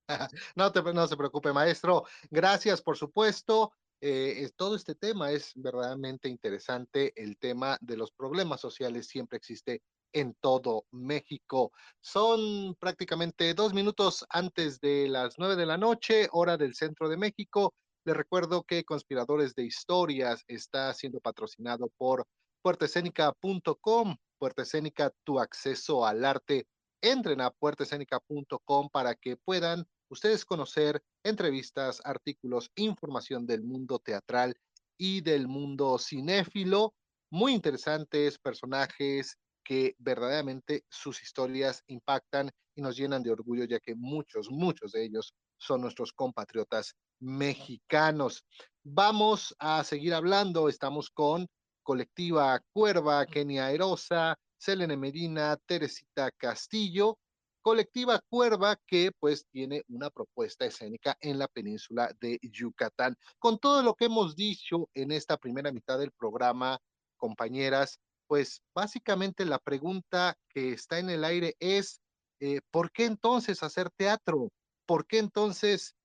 [0.55, 2.03] No, te, no se preocupe, maestro.
[2.29, 3.71] Gracias, por supuesto.
[4.01, 7.13] Eh, todo este tema es verdaderamente interesante.
[7.15, 9.81] El tema de los problemas sociales siempre existe
[10.13, 11.71] en todo México.
[11.99, 17.17] Son prácticamente dos minutos antes de las nueve de la noche, hora del centro de
[17.17, 17.73] México.
[18.05, 22.25] Les recuerdo que Conspiradores de Historias está siendo patrocinado por
[22.61, 24.15] puertescénica.com.
[24.37, 26.67] Puerta Escénica, tu acceso al arte.
[27.01, 34.55] Entren a puertescénica.com para que puedan ustedes conocer entrevistas, artículos, información del mundo teatral
[34.97, 36.93] y del mundo cinéfilo.
[37.29, 43.95] Muy interesantes personajes, que verdaderamente sus historias impactan y nos llenan de orgullo, ya que
[43.95, 48.45] muchos, muchos de ellos son nuestros compatriotas mexicanos.
[48.83, 51.47] Vamos a seguir hablando, estamos con
[51.83, 57.17] Colectiva Cuerva, Kenia Erosa, Selene Medina, Teresita Castillo,
[57.61, 63.15] Colectiva Cuerva que pues tiene una propuesta escénica en la península de Yucatán.
[63.39, 66.77] Con todo lo que hemos dicho en esta primera mitad del programa,
[67.15, 72.01] compañeras, pues básicamente la pregunta que está en el aire es,
[72.39, 74.49] eh, ¿por qué entonces hacer teatro?
[74.85, 75.95] ¿Por qué entonces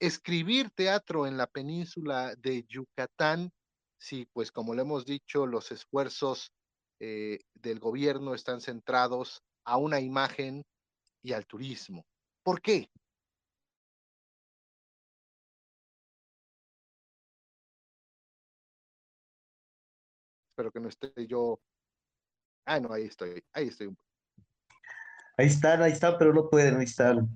[0.00, 3.50] escribir teatro en la península de Yucatán?
[3.98, 6.52] Si, pues como le hemos dicho, los esfuerzos
[7.00, 10.64] eh, del gobierno están centrados a una imagen
[11.22, 12.04] y al turismo.
[12.42, 12.88] ¿Por qué?
[20.62, 21.60] Espero que no esté yo.
[22.64, 23.92] Ah, no, ahí estoy, ahí estoy.
[25.36, 27.28] Ahí están, ahí están, pero no pueden, ahí están.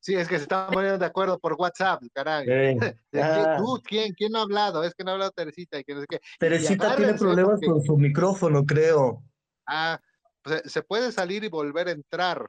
[0.00, 2.46] Sí, es que se están poniendo de acuerdo por WhatsApp, caray.
[2.46, 2.76] Eh,
[3.14, 3.56] ah.
[3.56, 4.12] ¿Tú, ¿Quién?
[4.12, 4.84] ¿Quién no ha hablado?
[4.84, 6.20] Es que no ha hablado Teresita y que no sé qué.
[6.38, 7.68] Teresita tiene problemas porque...
[7.68, 9.24] con su micrófono, creo.
[9.66, 9.98] Ah,
[10.42, 12.46] pues se puede salir y volver a entrar.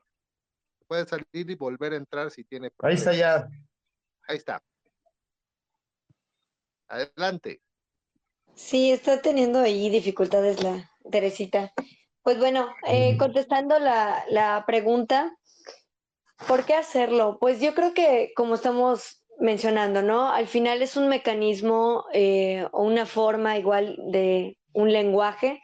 [0.79, 3.07] Se puede salir y volver a entrar si tiene problemas.
[3.07, 3.47] Ahí está ya.
[4.27, 4.61] Ahí está.
[6.89, 7.61] Adelante.
[8.55, 11.73] Sí, está teniendo ahí dificultades la Teresita.
[12.23, 15.31] Pues bueno, eh, contestando la, la, pregunta,
[16.47, 17.37] ¿Por qué hacerlo?
[17.39, 20.29] Pues yo creo que como estamos mencionando, ¿no?
[20.29, 25.61] Al final es un mecanismo eh, o una forma igual de un lenguaje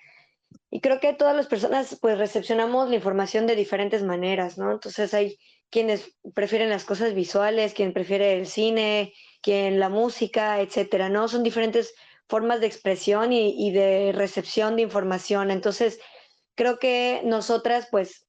[0.69, 4.71] y creo que todas las personas pues recepcionamos la información de diferentes maneras, ¿no?
[4.71, 5.37] Entonces hay
[5.69, 11.27] quienes prefieren las cosas visuales, quien prefiere el cine, quien la música, etcétera, ¿no?
[11.27, 11.93] Son diferentes
[12.31, 15.51] formas de expresión y, de recepción de información.
[15.51, 15.99] Entonces,
[16.55, 18.25] creo que nosotras, pues,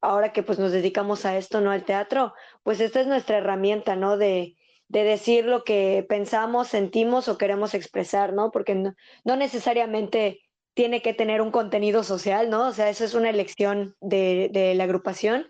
[0.00, 1.70] ahora que pues nos dedicamos a esto, ¿no?
[1.70, 4.16] Al teatro, pues esta es nuestra herramienta, ¿no?
[4.16, 4.56] De,
[4.88, 8.50] de decir lo que pensamos, sentimos o queremos expresar, ¿no?
[8.50, 10.40] Porque no, no, necesariamente
[10.72, 12.68] tiene que tener un contenido social, ¿no?
[12.68, 15.46] O sea, eso es una elección de, de la agrupación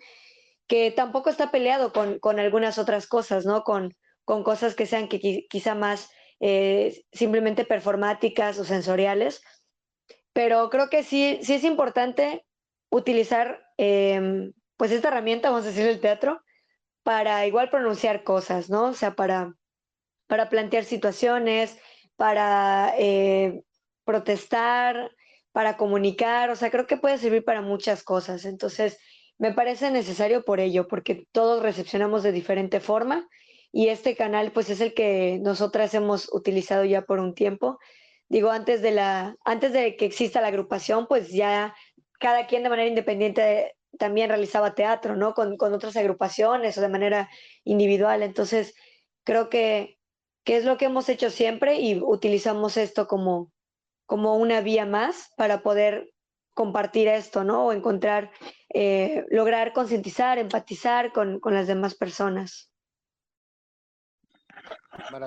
[0.66, 3.62] que tampoco está peleado con, con, algunas otras cosas, ¿no?
[3.62, 9.42] Con, con cosas que sean que quizá más eh, simplemente performáticas o sensoriales.
[10.32, 12.44] Pero creo que sí, sí es importante
[12.90, 16.42] utilizar em, pues esta herramienta, vamos a decir, el teatro,
[17.02, 18.86] para igual pronunciar cosas, ¿no?
[18.86, 19.54] O sea, para,
[20.26, 21.78] para plantear situaciones,
[22.16, 23.62] para eh,
[24.04, 25.10] protestar,
[25.52, 28.44] para comunicar, o sea, creo que puede servir para muchas cosas.
[28.44, 28.98] Entonces,
[29.38, 33.28] me parece necesario por ello, porque todos recepcionamos de diferente forma
[33.76, 37.80] y este canal pues es el que nosotras hemos utilizado ya por un tiempo.
[38.28, 41.74] Digo, antes de, la, antes de que exista la agrupación, pues ya
[42.20, 45.34] cada quien de manera independiente también realizaba teatro, ¿no?
[45.34, 47.28] Con, con otras agrupaciones o de manera
[47.64, 48.22] individual.
[48.22, 48.76] Entonces,
[49.24, 49.98] creo que,
[50.44, 53.50] que, es lo que hemos hecho siempre y utilizamos esto como,
[54.06, 56.12] como una vía más para poder
[56.54, 57.66] compartir esto, ¿no?
[57.66, 58.30] O encontrar,
[58.72, 62.70] eh, lograr concientizar, empatizar con, con, las demás personas.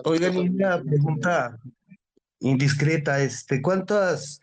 [0.06, 1.60] Oigan, una pregunta
[2.40, 4.40] indiscreta, este, ¿cuántas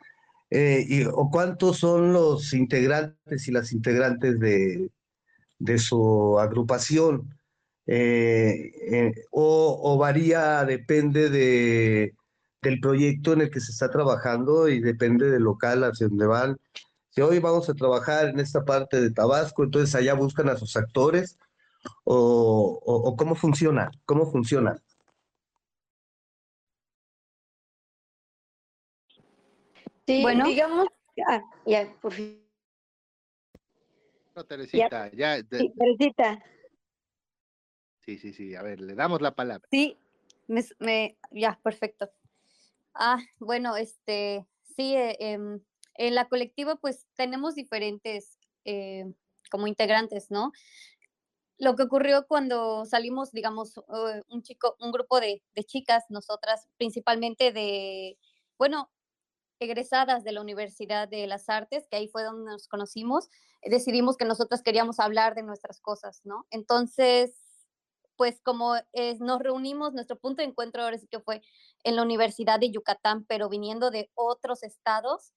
[0.51, 4.91] eh, o cuántos son los integrantes y las integrantes de,
[5.59, 7.37] de su agrupación?
[7.87, 12.15] Eh, eh, o, varía, depende de,
[12.63, 16.57] del proyecto en el que se está trabajando y depende del local hacia donde van.
[17.11, 20.77] Si hoy vamos a trabajar en esta parte de Tabasco, entonces allá buscan a sus
[20.77, 21.39] actores
[22.05, 24.84] o cómo funciona, cómo funciona.
[30.07, 30.47] Sí, bueno.
[30.47, 30.87] digamos,
[31.27, 32.45] ah, ya, por fin.
[34.35, 35.39] No, Teresita, ya.
[35.39, 36.43] ya sí, Teresita.
[38.01, 39.67] Sí, sí, sí, a ver, le damos la palabra.
[39.71, 39.97] Sí,
[40.47, 42.11] me, me ya, perfecto.
[42.93, 45.39] Ah, bueno, este, sí, eh, eh,
[45.97, 49.05] en la colectiva pues tenemos diferentes eh,
[49.51, 50.53] como integrantes, ¿no?
[51.57, 53.81] Lo que ocurrió cuando salimos, digamos,
[54.29, 58.19] un chico, un grupo de, de chicas, nosotras principalmente de,
[58.59, 58.91] bueno,
[59.65, 63.29] egresadas de la Universidad de las Artes, que ahí fue donde nos conocimos,
[63.63, 66.47] decidimos que nosotras queríamos hablar de nuestras cosas, ¿no?
[66.51, 67.33] Entonces,
[68.17, 71.43] pues como es, nos reunimos, nuestro punto de encuentro ahora sí que fue
[71.83, 75.33] en la Universidad de Yucatán, pero viniendo de otros estados,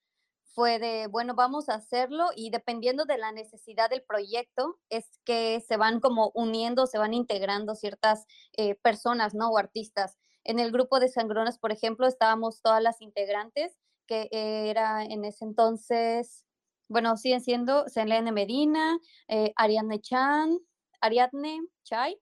[0.57, 5.63] fue de, bueno, vamos a hacerlo y dependiendo de la necesidad del proyecto, es que
[5.67, 8.25] se van como uniendo, se van integrando ciertas
[8.57, 9.49] eh, personas, ¿no?
[9.49, 10.17] O artistas.
[10.43, 13.77] En el grupo de Sangronas, por ejemplo, estábamos todas las integrantes
[14.07, 16.45] que era en ese entonces,
[16.87, 20.57] bueno, siguen siendo Selene Medina, eh, Ariadne Chan,
[21.01, 22.19] Ariadne Chai,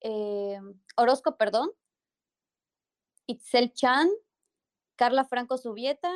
[0.00, 0.58] eh,
[0.96, 1.70] Orozco, perdón,
[3.26, 4.08] Itzel Chan,
[4.96, 6.10] Carla Franco Subieta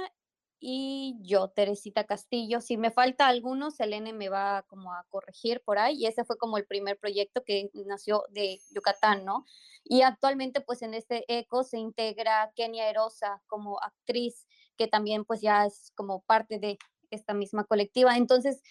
[0.61, 2.61] y yo, Teresita Castillo.
[2.61, 6.37] Si me falta alguno, Selene me va como a corregir por ahí y ese fue
[6.37, 9.45] como el primer proyecto que nació de Yucatán, ¿no?
[9.85, 14.47] Y actualmente pues en este eco se integra Kenia Erosa como actriz
[14.81, 16.79] que también pues ya es como parte de
[17.11, 18.17] esta misma colectiva.
[18.17, 18.63] Entonces,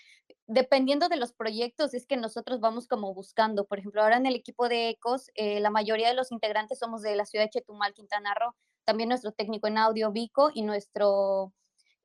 [0.47, 3.67] dependiendo de los proyectos, es que nosotros vamos como buscando.
[3.67, 7.03] Por ejemplo, ahora en el equipo de ECOS, eh, la mayoría de los integrantes somos
[7.03, 8.55] de la ciudad de Chetumal, Quintana Roo.
[8.85, 11.53] También nuestro técnico en audio, Vico, y nuestro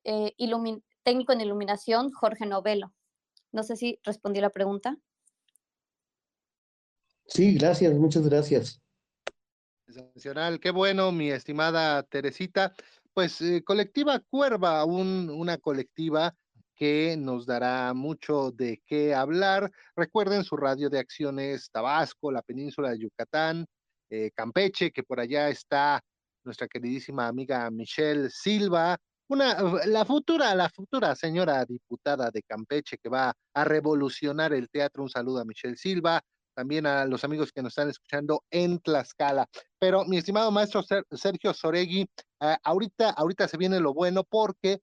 [0.05, 0.35] eh,
[1.03, 2.93] técnico en iluminación, Jorge Novelo.
[3.53, 4.99] No sé si respondí la pregunta.
[7.25, 8.83] Sí, gracias, muchas gracias.
[9.89, 12.75] Sensacional, qué bueno, mi estimada Teresita
[13.15, 16.35] pues eh, colectiva Cuerva, un, una colectiva
[16.75, 19.71] que nos dará mucho de qué hablar.
[19.95, 23.65] Recuerden su radio de acciones Tabasco, la península de Yucatán,
[24.11, 26.03] eh, Campeche, que por allá está
[26.43, 28.99] nuestra queridísima amiga Michelle Silva,
[29.29, 29.57] una,
[29.87, 35.03] la futura, la futura señora diputada de Campeche que va a revolucionar el teatro.
[35.03, 36.21] Un saludo a Michelle Silva,
[36.55, 39.47] también a los amigos que nos están escuchando en Tlaxcala.
[39.79, 42.03] Pero mi estimado maestro Sergio Soregui,
[42.41, 44.81] uh, ahorita, ahorita se viene lo bueno porque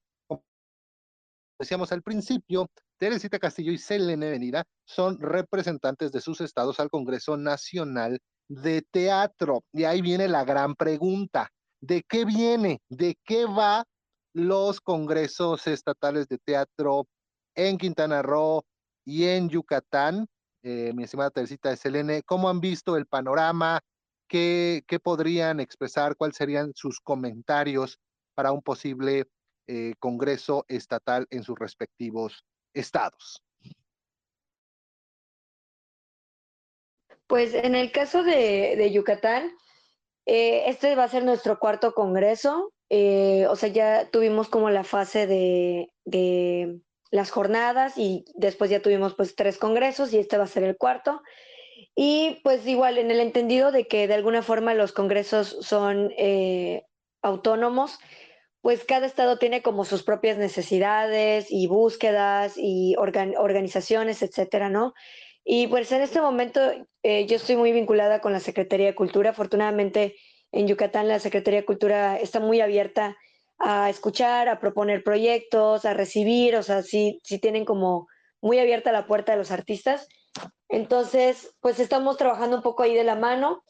[1.59, 7.37] decíamos al principio, Teresita Castillo y Selene Venida son representantes de sus estados al Congreso
[7.37, 9.63] Nacional de Teatro.
[9.71, 11.49] Y ahí viene la gran pregunta.
[11.79, 12.79] ¿De qué viene?
[12.89, 13.85] ¿De qué va
[14.33, 17.07] los congresos estatales de teatro
[17.55, 18.63] en Quintana Roo
[19.05, 20.27] y en Yucatán?
[20.63, 23.81] Eh, mi estimada Teresita de Selene, ¿cómo han visto el panorama?
[24.27, 26.15] ¿Qué, ¿Qué, podrían expresar?
[26.15, 27.99] ¿Cuáles serían sus comentarios
[28.35, 29.27] para un posible
[29.67, 32.43] eh, congreso estatal en sus respectivos
[32.73, 33.41] estados.
[37.27, 39.49] Pues en el caso de, Yucatán,
[40.25, 42.73] eh, este va a ser nuestro cuarto congreso.
[42.89, 46.81] Eh, o sea, ya tuvimos como la fase de, de,
[47.11, 50.77] las jornadas y después ya tuvimos pues tres congresos y este va a ser el
[50.77, 51.21] cuarto.
[51.95, 56.83] Y pues igual en el entendido de que de alguna forma los congresos son eh,
[57.21, 57.99] autónomos,
[58.61, 64.93] pues cada estado tiene como sus propias necesidades y búsquedas y organizaciones, etcétera, ¿no?
[65.43, 66.61] Y pues en este momento
[67.03, 69.31] eh, yo estoy muy vinculada con la Secretaría de Cultura.
[69.31, 70.15] Afortunadamente
[70.51, 73.17] en Yucatán la Secretaría de Cultura está muy abierta
[73.63, 78.07] a escuchar, a proponer proyectos, a recibir, o sea, sí, sí tienen como
[78.41, 80.07] muy abierta la puerta de los artistas.
[80.69, 83.63] Entonces, pues estamos trabajando un poco ahí de la mano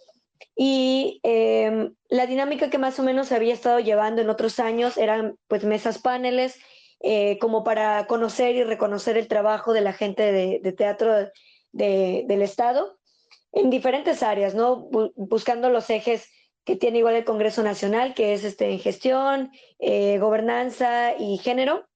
[0.55, 5.35] y em, la dinámica que más o menos había estado llevando en otros años eran
[5.47, 6.59] pues mesas paneles,
[7.01, 11.11] eh, como para conocer y reconocer el trabajo de la gente de, teatro
[11.71, 12.97] del Estado
[13.53, 14.87] en diferentes áreas, ¿no?
[15.15, 16.29] buscando los ejes
[16.63, 21.87] que tiene igual el Congreso Nacional, que es este, en gestión, eh, gobernanza y género.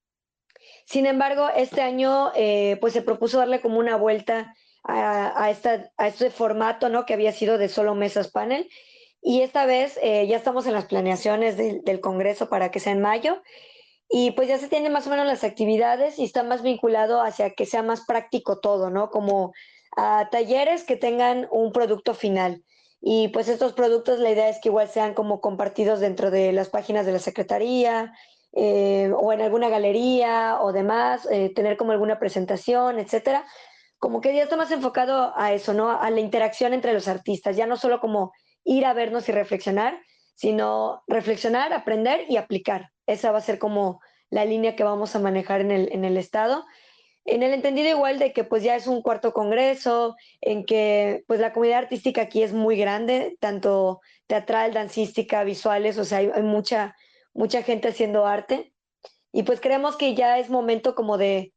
[0.85, 4.55] Sin embargo, este año eh, pues se propuso darle como una vuelta
[4.87, 7.05] a, esta, a este formato, ¿no?
[7.05, 8.69] Que había sido de solo mesas panel.
[9.19, 13.01] Y esta vez eh, ya estamos en las planeaciones del Congreso para que sea en
[13.01, 13.41] mayo.
[14.07, 17.49] Y pues ya se tienen más o menos las actividades y está más vinculado hacia
[17.49, 19.09] que sea más práctico todo, ¿no?
[19.09, 19.53] Como
[19.97, 22.63] a talleres que tengan un producto final.
[23.07, 26.69] Y pues estos productos, la idea es que igual sean como compartidos dentro de las
[26.69, 28.15] páginas de la Secretaría
[28.51, 33.45] eh, o en alguna galería o demás, eh, tener como alguna presentación, etcétera,
[33.99, 35.91] como que ya está más enfocado a eso, ¿no?
[35.91, 38.31] A la interacción entre los artistas, ya no solo como
[38.63, 39.99] ir a vernos y reflexionar,
[40.33, 42.89] sino reflexionar, aprender y aplicar.
[43.05, 44.01] Esa va a ser como
[44.31, 46.65] la línea que vamos a manejar en el, en el Estado.
[47.25, 51.39] En el entendido igual de que pues ya es un cuarto congreso, en que pues
[51.39, 56.95] la comunidad artística aquí es muy grande, tanto teatral, dancística, visuales, o sea, hay, mucha,
[57.33, 58.71] mucha gente haciendo arte.
[59.31, 61.51] Y pues creemos que ya es momento como de,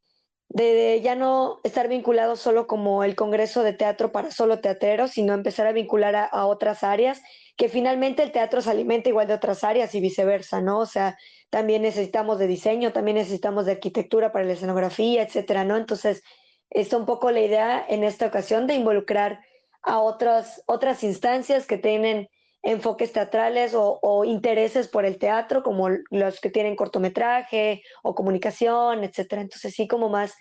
[0.49, 5.35] de ya no estar vinculado solo como el Congreso de Teatro para solo teatreros, sino
[5.35, 7.21] empezar a vincular a, otras áreas,
[7.55, 10.79] que finalmente el teatro se alimenta igual de otras áreas y viceversa, ¿no?
[10.79, 11.17] O sea,
[11.49, 15.77] también necesitamos de diseño, también necesitamos de arquitectura para la escenografía, etcétera, ¿no?
[15.77, 16.23] Entonces,
[16.69, 19.39] está un poco la idea en esta ocasión de involucrar
[19.81, 22.29] a otras, otras instancias que tienen
[22.61, 29.41] enfoques teatrales o, intereses por el teatro, como los que tienen cortometraje o comunicación, etcétera.
[29.41, 30.35] Entonces, sí, como más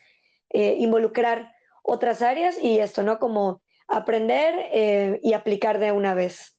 [0.51, 1.53] eh, involucrar
[1.83, 3.19] otras áreas y esto, ¿no?
[3.19, 6.58] Como aprender eh, y aplicar de una vez.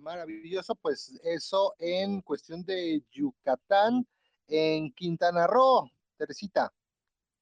[0.00, 4.06] Maravilloso, pues eso en cuestión de Yucatán,
[4.48, 6.72] en Quintana Roo, Teresita.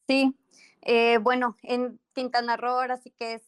[0.07, 0.37] Sí,
[0.83, 3.43] eh, bueno, en Quintana Roo ahora sí que es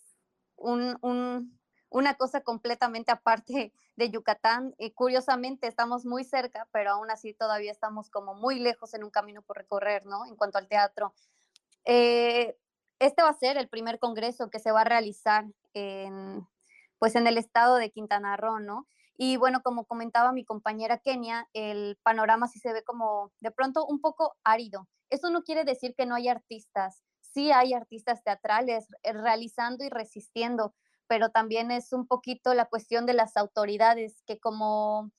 [0.57, 4.75] un, un una cosa completamente aparte de Yucatán.
[4.79, 9.11] Y curiosamente estamos muy cerca, pero aún así todavía estamos como muy lejos en un
[9.11, 10.25] camino por recorrer, ¿no?
[10.27, 11.13] En cuanto al teatro.
[11.85, 12.57] Eh,
[12.99, 16.47] este va a ser el primer congreso que se va a realizar en,
[16.99, 18.87] pues en el estado de Quintana Roo, ¿no?
[19.23, 23.85] Y bueno, como comentaba mi compañera Kenia, el panorama sí se ve como de pronto
[23.85, 24.89] un poco árido.
[25.11, 27.03] Eso no quiere decir que no hay artistas.
[27.21, 30.75] Sí hay artistas teatrales realizando y resistiendo,
[31.07, 35.13] pero también es un poquito la cuestión de las autoridades que como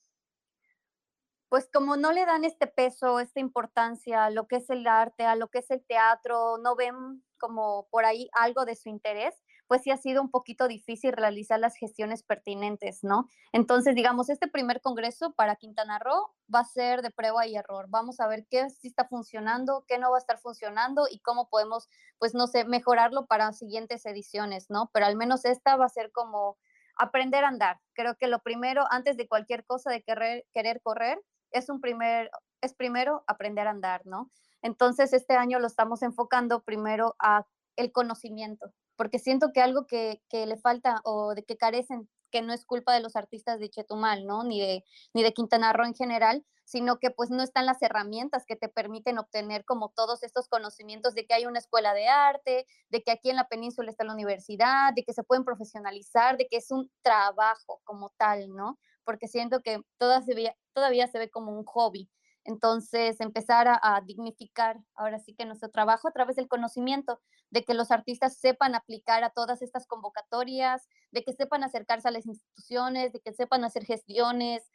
[1.48, 5.26] pues como no le dan este peso, esta importancia a lo que es el arte,
[5.26, 9.44] a lo que es el teatro, no ven como por ahí algo de su interés,
[9.72, 13.26] pues sí ha sido un poquito difícil realizar las gestiones pertinentes, ¿no?
[13.52, 17.86] Entonces, digamos, este primer congreso para Quintana Roo va a ser de prueba y error.
[17.88, 21.48] Vamos a ver qué sí está funcionando, qué no va a estar funcionando y cómo
[21.48, 24.90] podemos, pues, no sé, mejorarlo para siguientes ediciones, ¿no?
[24.92, 26.58] Pero al menos esta va a ser como
[26.98, 27.80] aprender a andar.
[27.94, 31.18] Creo que lo primero, antes de cualquier cosa de querer, querer correr,
[31.50, 34.30] es un primer, es primero aprender a andar, ¿no?
[34.60, 37.46] Entonces, este año lo estamos enfocando primero a
[37.76, 38.70] el conocimiento,
[39.02, 42.94] porque siento que algo que, le falta o de que carecen que no es culpa
[42.94, 44.44] de los artistas de Chetumal, ¿no?
[44.44, 48.44] Ni de, ni de Quintana Roo en general, sino que pues no están las herramientas
[48.46, 52.64] que te permiten obtener como todos estos conocimientos de que hay una escuela de arte,
[52.90, 56.46] de que aquí en la península está la universidad, de que se pueden profesionalizar, de
[56.46, 58.78] que es un trabajo como tal, ¿no?
[59.02, 62.08] Porque siento que todavía, todavía se ve como un hobby.
[62.44, 67.20] Entonces, empezar a, dignificar ahora sí que nuestro trabajo a través del conocimiento,
[67.50, 72.10] de que los artistas sepan aplicar a todas estas convocatorias, de que sepan acercarse a
[72.10, 74.68] las instituciones, de que sepan hacer gestiones.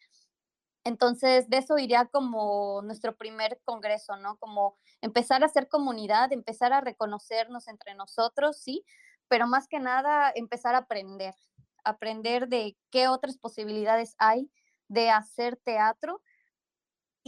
[0.85, 4.37] Entonces, de eso iría como nuestro primer congreso, ¿no?
[4.37, 8.85] Como empezar a hacer comunidad, empezar a reconocernos entre nosotros, sí,
[9.27, 11.35] pero más que nada empezar a aprender,
[11.83, 14.49] aprender de qué otras posibilidades hay
[14.87, 16.21] de hacer teatro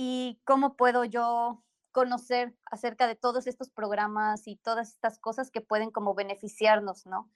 [0.01, 5.59] y cómo puedo yo conocer acerca de todos estos programas y todas estas cosas que
[5.59, 7.29] pueden como beneficiarnos, ¿no?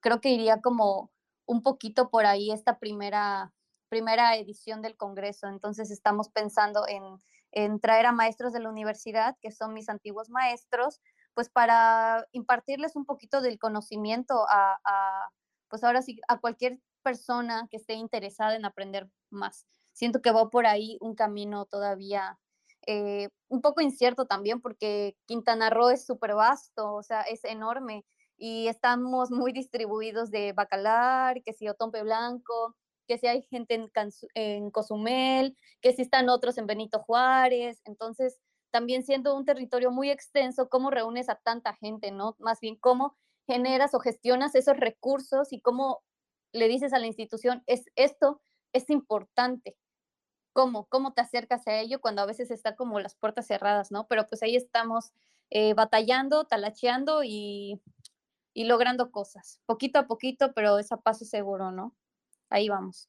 [0.00, 1.12] Creo que iría como
[1.46, 3.54] un poquito por ahí esta primera,
[3.88, 5.46] primera edición del Congreso.
[5.46, 7.04] Entonces estamos pensando en,
[7.52, 11.00] en traer a maestros de la universidad, que son mis antiguos maestros,
[11.34, 15.30] pues para impartirles un poquito del conocimiento a, a
[15.68, 19.64] pues ahora sí, a cualquier persona que esté interesada en aprender más
[20.00, 22.38] siento que va por ahí un camino todavía
[22.86, 28.06] eh, un poco incierto también porque Quintana Roo es súper vasto, o sea, es enorme
[28.38, 32.74] y estamos muy distribuidos de Bacalar, que si Otompe Blanco,
[33.06, 33.90] que si hay gente en,
[34.32, 38.38] en Cozumel, que si están otros en Benito Juárez, entonces
[38.70, 42.36] también siendo un territorio muy extenso, ¿cómo reúnes a tanta gente, no?
[42.38, 46.02] Más bien, ¿cómo generas o gestionas esos recursos y cómo
[46.52, 48.40] le dices a la institución, es esto
[48.72, 49.76] es importante,
[50.60, 54.06] cómo, cómo te acercas a ello cuando a veces está como las puertas cerradas, ¿no?
[54.08, 55.10] Pero pues ahí estamos
[55.48, 57.80] eh, batallando, talacheando y,
[58.52, 61.96] y logrando cosas, poquito a poquito, pero es a paso seguro, ¿no?
[62.50, 63.08] Ahí vamos.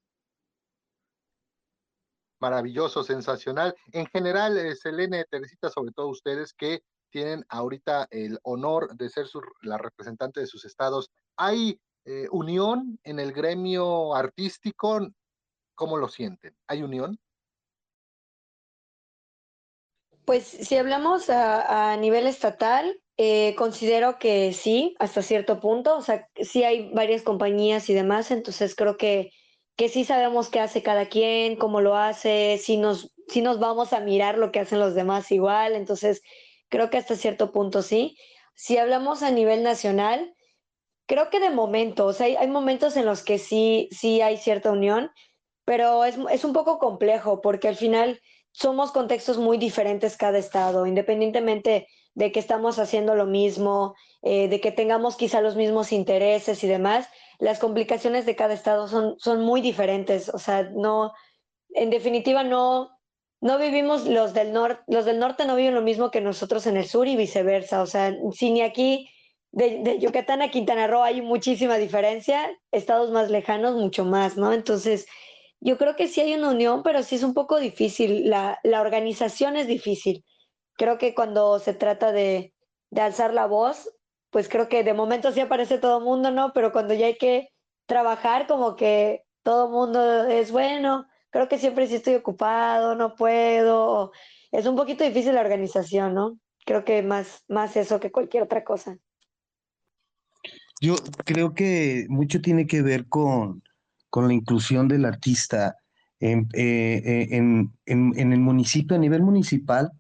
[2.40, 3.76] Maravilloso, sensacional.
[3.92, 6.80] En general, eh, Selene, Teresita, sobre todo ustedes que
[7.10, 9.26] tienen ahorita el honor de ser
[9.62, 15.06] la representante de sus estados, ¿hay eh, unión en el gremio artístico?
[15.76, 16.56] ¿Cómo lo sienten?
[16.68, 17.20] ¿Hay unión?
[20.32, 25.98] Pues si hablamos a, nivel estatal, eh, considero que sí, hasta cierto punto.
[25.98, 29.34] O sea, sí hay varias compañías y demás, entonces creo que,
[29.76, 33.92] que sí sabemos qué hace cada quien, cómo lo hace, si nos, si nos vamos
[33.92, 35.76] a mirar lo que hacen los demás igual.
[35.76, 36.22] Entonces,
[36.70, 38.16] creo que hasta cierto punto sí.
[38.56, 40.34] Si hablamos a nivel nacional,
[41.08, 44.38] creo que de momento, o sea, hay, hay momentos en los que sí, sí hay
[44.38, 45.12] cierta unión,
[45.66, 48.22] pero es, es un poco complejo porque al final
[48.52, 54.60] somos contextos muy diferentes cada estado, independientemente de que estamos haciendo lo mismo, eh, de
[54.60, 57.08] que tengamos quizá los mismos intereses y demás,
[57.40, 60.30] las complicaciones de cada estado son, son muy diferentes.
[60.30, 61.14] O sea, no,
[61.70, 62.90] en definitiva, no,
[63.40, 66.78] no vivimos los del norte, los del norte no viven lo mismo que nosotros en
[66.78, 67.82] el sur y viceversa.
[67.82, 69.10] O sea, si ni aquí
[69.52, 74.54] de, de Yucatán a Quintana Roo hay muchísima diferencia, estados más lejanos mucho más, ¿no?
[74.54, 75.08] Entonces,
[75.62, 78.30] yo creo que sí hay una unión, pero sí es un poco difícil.
[78.30, 80.26] La, la organización es difícil.
[80.76, 82.54] Creo que cuando se trata de,
[82.90, 83.90] de alzar la voz,
[84.32, 86.52] pues creo que de momento sí aparece todo el mundo, ¿no?
[86.54, 87.50] Pero cuando ya hay que
[87.86, 93.16] trabajar, como que todo el mundo es bueno, creo que siempre sí estoy ocupado, no
[93.16, 94.12] puedo.
[94.52, 96.40] Es un poquito difícil la organización, ¿no?
[96.66, 98.98] Creo que más, más eso que cualquier otra cosa.
[100.80, 100.96] Yo
[101.26, 103.62] creo que mucho tiene que ver con,
[104.12, 105.78] con la inclusión del artista
[106.20, 109.92] en, eh, eh, en, en, el municipio, a nivel municipal,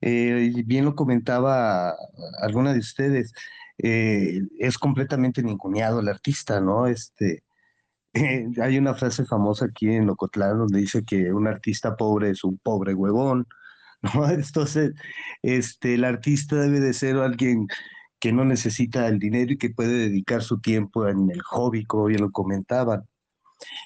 [0.00, 1.94] eh, bien lo comentaba
[2.40, 3.34] alguna de ustedes,
[3.78, 6.86] es completamente ninguneado el artista, ¿no?
[6.86, 7.42] Este,
[8.62, 12.58] hay una frase famosa aquí en Locotlán donde dice que un artista pobre es un
[12.58, 13.46] pobre huevón,
[14.14, 14.30] ¿no?
[14.30, 14.92] Entonces,
[15.42, 17.66] este, el artista debe de ser alguien
[18.20, 22.04] que no necesita el dinero y que puede dedicar su tiempo en el hobby, como
[22.04, 23.02] bien lo comentaban.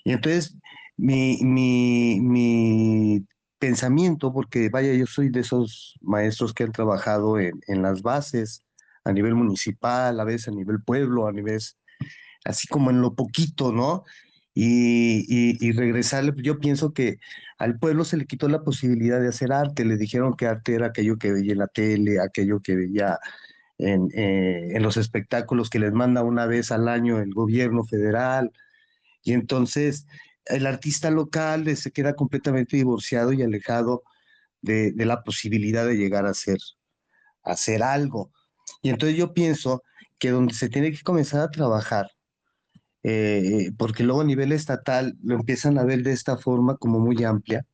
[0.05, 0.57] Y entonces
[0.97, 3.27] mi, mi,
[3.59, 8.63] pensamiento, porque vaya, yo soy de esos maestros que han trabajado en, las bases,
[9.05, 11.61] a nivel municipal, a veces a nivel pueblo, a nivel,
[12.45, 14.05] así como en lo poquito, ¿no?
[14.55, 17.19] Y, y, regresarle, yo pienso que
[17.59, 20.87] al pueblo se le quitó la posibilidad de hacer arte, le dijeron que arte era
[20.87, 23.19] aquello que veía en la tele, aquello que veía
[23.79, 28.51] en, eh, en los espectáculos que les manda una vez al año el gobierno federal,
[29.27, 30.07] y entonces
[30.45, 34.05] el artista local se queda completamente divorciado y alejado
[34.63, 36.59] de, la posibilidad de llegar a hacer,
[37.43, 38.31] a hacer algo.
[38.83, 39.83] Y entonces yo pienso
[40.19, 42.09] que donde se tiene que comenzar a trabajar
[43.03, 47.25] eh, porque luego a nivel estatal lo empiezan a ver de esta forma como muy
[47.25, 47.67] amplia.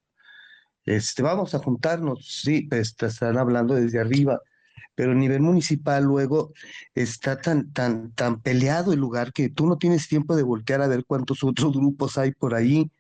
[0.87, 4.41] Este, vamos a juntarnos, sí, pues, están hablando desde arriba,
[4.95, 6.53] pero a nivel municipal luego
[6.95, 10.89] está tan, tan, tan peleado el lugar que tú no tienes tiempo de voltear a
[10.89, 12.91] ver cuántos otros grupos hay por ahí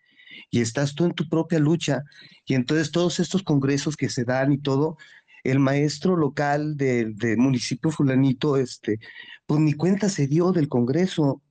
[0.50, 2.02] y estás tú en tu propia lucha.
[2.44, 4.96] Y entonces todos estos congresos que se dan y todo,
[5.44, 8.98] el maestro local del municipio fulanito, este,
[9.46, 11.42] pues ni cuenta se dio del congreso,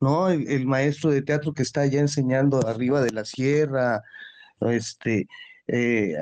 [0.00, 0.30] ¿no?
[0.30, 4.02] El, maestro de teatro que está allá enseñando arriba de la sierra,
[4.60, 5.28] este,
[5.68, 6.16] eh,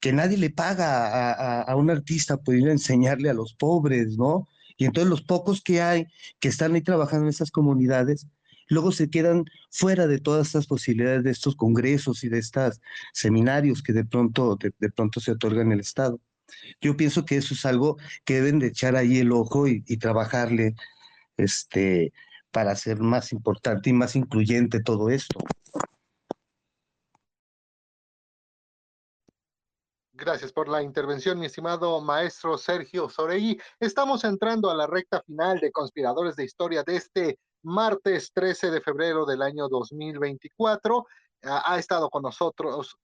[0.00, 4.48] que nadie le paga a, un artista por ir a enseñarle a los pobres, ¿no?
[4.76, 6.06] Y entonces los pocos que hay
[6.40, 8.26] que están ahí trabajando en esas comunidades,
[8.68, 12.80] luego se quedan fuera de todas estas posibilidades de estos congresos y de estos
[13.12, 16.20] seminarios que de pronto, de, pronto se otorgan el Estado.
[16.80, 19.96] Yo pienso que eso es algo que deben de echar ahí el ojo y, y
[19.96, 20.74] trabajarle
[21.36, 22.12] este,
[22.50, 25.40] para hacer más importante y más incluyente todo esto.
[30.24, 33.60] Gracias por la intervención, mi estimado maestro Sergio Soregui.
[33.78, 38.80] Estamos entrando a la recta final de Conspiradores de Historia de este martes 13 de
[38.80, 41.04] febrero del año 2024.
[41.42, 42.96] Ha, estado con nosotros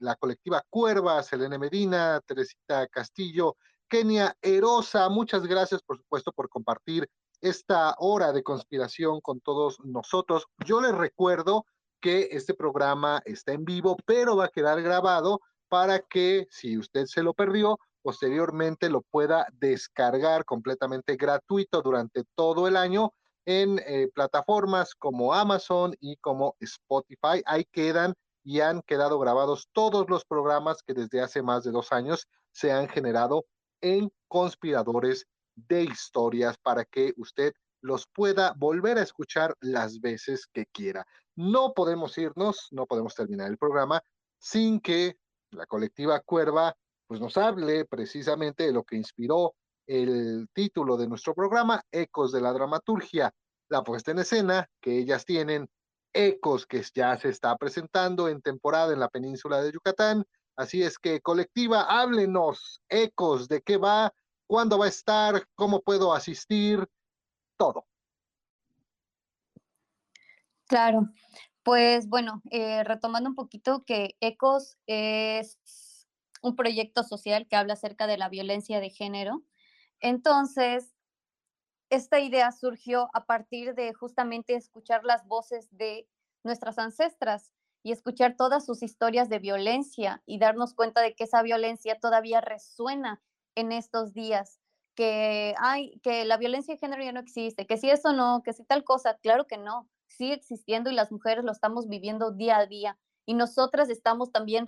[0.00, 3.56] la colectiva Cuervas, Selene Medina, Teresita Castillo,
[3.88, 5.08] Kenia Erosa.
[5.08, 7.08] Muchas gracias, por supuesto, por compartir
[7.40, 10.44] esta hora de conspiración con todos nosotros.
[10.66, 11.64] Yo les recuerdo
[12.02, 15.40] que este programa está en vivo, pero va a quedar grabado
[15.70, 22.66] para que si usted se lo perdió, posteriormente lo pueda descargar completamente gratuito durante todo
[22.66, 23.14] el año
[23.46, 27.40] en eh, plataformas como Amazon y como Spotify.
[27.46, 31.92] Ahí quedan y han quedado grabados todos los programas que desde hace más de dos
[31.92, 33.44] años se han generado
[33.80, 40.66] en Conspiradores de Historias para que usted los pueda volver a escuchar las veces que
[40.66, 41.06] quiera.
[41.36, 44.02] No podemos irnos, no podemos terminar el programa
[44.38, 45.16] sin que
[45.52, 46.76] la colectiva Cuerva,
[47.06, 49.54] pues nos hable precisamente de lo que inspiró
[49.86, 53.34] el título de nuestro programa, Ecos de la Dramaturgia,
[53.68, 55.68] la puesta en escena que ellas tienen,
[56.12, 60.24] Ecos que ya se está presentando en temporada en la península de Yucatán.
[60.56, 64.12] Así es que colectiva, háblenos, Ecos, de qué va,
[64.46, 66.86] cuándo va a estar, cómo puedo asistir,
[67.56, 67.86] todo.
[70.66, 71.08] Claro,
[71.62, 75.58] pues bueno, eh, retomando un poquito que ECOS es
[76.42, 79.42] un proyecto social que habla acerca de la violencia de género.
[80.00, 80.94] Entonces,
[81.90, 86.08] esta idea surgió a partir de justamente escuchar las voces de
[86.44, 87.52] nuestras ancestras
[87.82, 92.40] y escuchar todas sus historias de violencia y darnos cuenta de que esa violencia todavía
[92.40, 93.22] resuena
[93.54, 94.60] en estos días,
[94.94, 98.52] que hay que la violencia de género ya no existe, que si eso no, que
[98.52, 102.58] si tal cosa, claro que no sigue existiendo y las mujeres lo estamos viviendo día
[102.58, 102.98] a día.
[103.26, 104.66] Y nosotras estamos también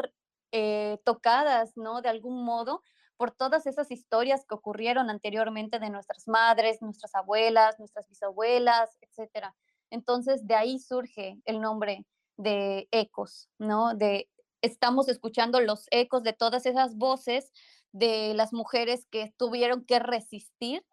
[0.53, 2.03] eh, tocadas, ¿no?
[2.03, 2.82] De algún modo
[3.16, 9.55] por todas esas historias que ocurrieron anteriormente de nuestras madres, nuestras abuelas, nuestras bisabuelas, etcétera.
[9.90, 13.95] Entonces, de ahí surge el nombre de ecos, ¿no?
[13.95, 14.28] De
[14.62, 17.53] estamos escuchando los ecos de todas esas voces
[17.93, 20.84] de las mujeres que tuvieron que resistir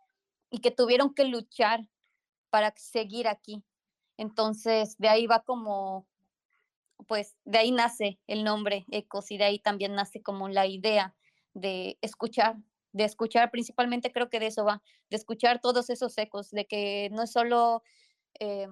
[0.50, 1.88] y que tuvieron que luchar
[2.50, 3.64] para seguir aquí.
[4.20, 6.06] Entonces, de ahí va como,
[7.08, 11.16] pues, de ahí nace el nombre Ecos y de ahí también nace como la idea
[11.54, 12.58] de escuchar,
[12.92, 17.10] de escuchar, principalmente creo que de eso va, de escuchar todos esos ecos, de que
[17.14, 17.82] no es solo
[18.42, 18.68] eh,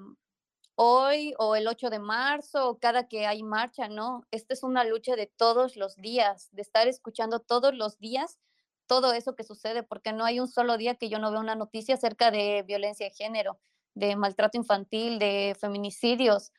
[0.76, 4.84] hoy o el 8 de marzo o cada que hay marcha, no, esta es una
[4.84, 8.38] lucha de todos los días, de estar escuchando todos los días
[8.86, 11.56] todo eso que sucede, porque no hay un solo día que yo no vea una
[11.56, 13.60] noticia acerca de violencia de género,
[13.98, 16.52] de maltrato infantil, de feminicidios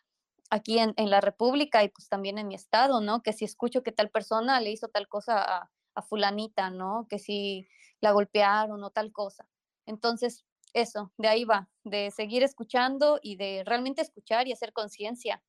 [0.50, 3.22] aquí en, la República y pues también en mi estado, ¿no?
[3.22, 7.06] Que si escucho que tal persona le hizo tal cosa a, a fulanita, ¿no?
[7.08, 7.68] Que si
[8.00, 9.46] la golpearon o tal cosa.
[9.86, 15.42] Entonces, eso, de ahí va, de seguir escuchando y de realmente escuchar y hacer conciencia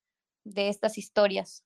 [0.44, 1.64] de estas historias.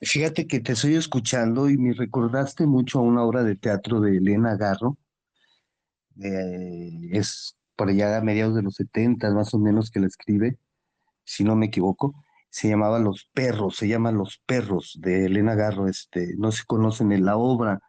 [0.00, 4.16] Fíjate que te estoy escuchando y me recordaste mucho a una obra de teatro de
[4.16, 4.98] Elena Garro.
[6.16, 10.56] es por allá a mediados de los 70 más o menos que la escribe,
[11.24, 12.14] si no me equivoco,
[12.50, 17.12] se llamaba Los Perros, se llama Los Perros de Elena Garro, este, no se conocen
[17.12, 17.80] en la obra,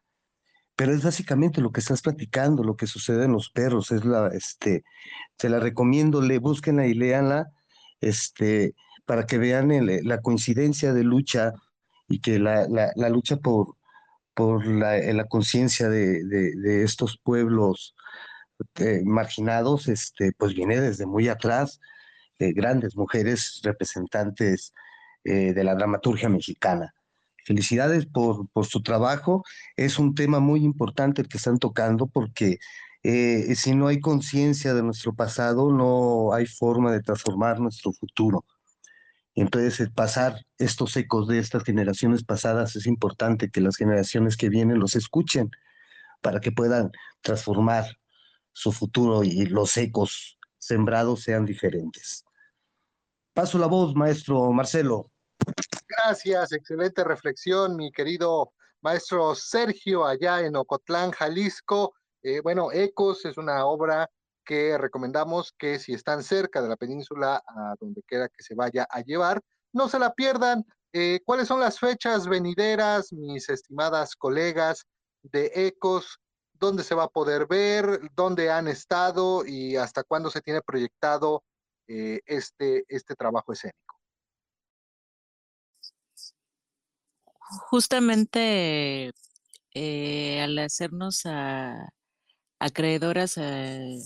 [0.76, 4.28] pero es básicamente lo que estás platicando, lo que sucede en Los Perros, es la,
[4.30, 4.84] este,
[5.38, 7.52] te la recomiendo, le, búsquenla y léanla,
[8.00, 8.74] este,
[9.06, 9.70] para que vean
[10.08, 11.54] la coincidencia de lucha
[12.08, 13.76] y que la, la, lucha por,
[14.34, 17.96] por la, la conciencia de, de, de, estos pueblos
[18.76, 21.80] eh, marginados, este, pues viene desde muy atrás,
[22.40, 24.74] grandes mujeres representantes
[25.24, 26.94] de la dramaturgia mexicana.
[27.46, 29.46] Felicidades por, por, su trabajo.
[29.78, 32.58] Es un tema muy importante el que están tocando porque
[33.56, 38.44] si no hay conciencia de nuestro pasado, no hay forma de transformar nuestro futuro.
[39.36, 44.80] Entonces, pasar estos ecos de estas generaciones pasadas es importante que las generaciones que vienen
[44.80, 45.50] los escuchen
[46.22, 46.92] para que puedan
[47.22, 47.86] transformar
[48.54, 52.24] su futuro y los ecos sembrados sean diferentes.
[53.34, 55.12] Paso la voz, maestro Marcelo.
[55.88, 61.94] Gracias, excelente reflexión, mi querido maestro Sergio, allá en Ocotlán, Jalisco.
[62.22, 64.10] Eh, bueno, Ecos es una obra
[64.46, 68.86] que recomendamos que si están cerca de la península, a donde quiera que se vaya
[68.90, 69.42] a llevar,
[69.72, 70.66] no se la pierdan.
[70.92, 74.86] Eh, ¿Cuáles son las fechas venideras, mis estimadas colegas
[75.24, 76.20] de ECOS?
[76.64, 78.00] ¿Dónde se va a poder ver?
[78.16, 79.46] ¿Dónde han estado?
[79.46, 81.44] ¿Y hasta cuándo se tiene proyectado
[81.90, 84.00] eh, este, este trabajo escénico?
[87.70, 89.12] Justamente
[89.74, 91.24] eh, al hacernos
[92.60, 94.00] acreedoras al,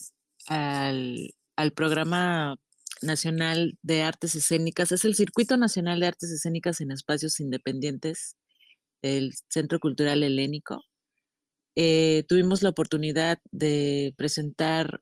[1.75, 2.55] programa
[3.03, 8.35] nacional de artes escénicas, es el Circuito Nacional de Artes Escénicas en Espacios Independientes
[9.03, 10.86] del Centro Cultural Helénico.
[11.79, 14.99] Eh, tuvimos la oportunidad de presentar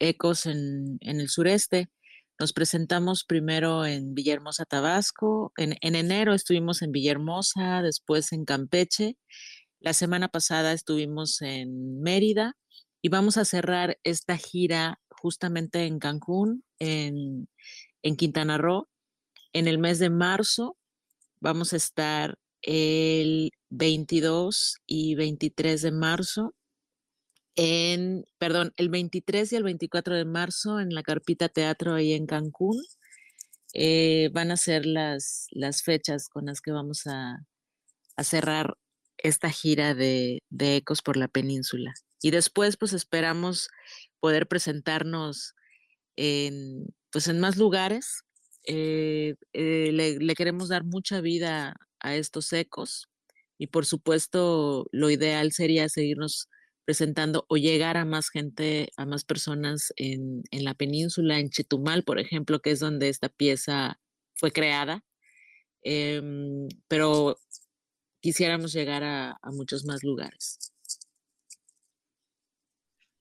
[0.00, 1.90] ecos en, el sureste.
[2.40, 5.52] Nos presentamos primero en Villahermosa, Tabasco.
[5.56, 9.16] En, en, enero estuvimos en Villahermosa, después en Campeche.
[9.78, 12.56] La semana pasada estuvimos en Mérida
[13.00, 17.48] y vamos a cerrar esta gira justamente en Cancún, en,
[18.16, 18.88] Quintana Roo.
[19.52, 20.76] En el mes de marzo
[21.40, 26.54] vamos a estar el 22 y 23 de marzo
[27.56, 32.26] en, perdón, el 23 y el 24 de marzo en la Carpita Teatro ahí en
[32.26, 32.82] Cancún.
[33.74, 37.38] Eh, van a ser las, las fechas con las que vamos a,
[38.22, 38.76] cerrar
[39.18, 41.94] esta gira de, de Ecos por la península.
[42.20, 43.68] Y después, pues esperamos
[44.20, 45.54] poder presentarnos
[46.16, 48.22] en, pues, en más lugares.
[48.64, 53.08] Eh, eh, le, queremos dar mucha vida a estos ecos
[53.58, 56.48] y por supuesto lo ideal sería seguirnos
[56.84, 62.18] presentando o llegar a más gente, a más personas en, la península, en Chetumal, por
[62.18, 64.00] ejemplo, que es donde esta pieza
[64.34, 65.04] fue creada.
[65.82, 67.36] Em, pero
[68.20, 70.72] quisiéramos llegar a muchos más lugares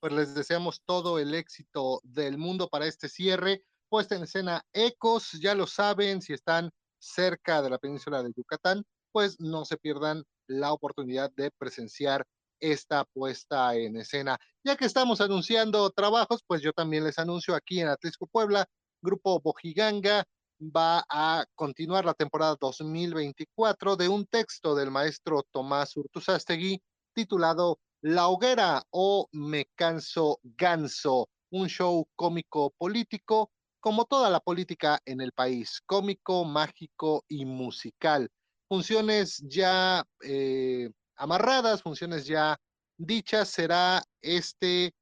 [0.02, 3.64] pues les deseamos todo el éxito del mundo para este cierre.
[3.88, 8.84] Puesta en escena Ecos, ya lo saben, si están cerca de la península de Yucatán,
[9.12, 12.26] pues no se pierdan la oportunidad de presenciar
[12.60, 14.38] esta puesta en escena.
[14.64, 18.68] Ya que estamos anunciando trabajos, pues yo también les anuncio aquí en Atlisco Puebla,
[19.02, 20.26] Grupo Bojiganga
[20.62, 26.80] va a continuar la temporada 2024 de un texto del maestro Tomás Urtuzastegui
[27.14, 35.00] titulado la Hoguera o Me Canso Ganso, un show cómico político, como toda la política
[35.06, 38.30] en el país, cómico, mágico y musical.
[38.72, 42.58] Funciones ya eh, amarradas, funciones ya
[42.96, 44.94] dichas, será este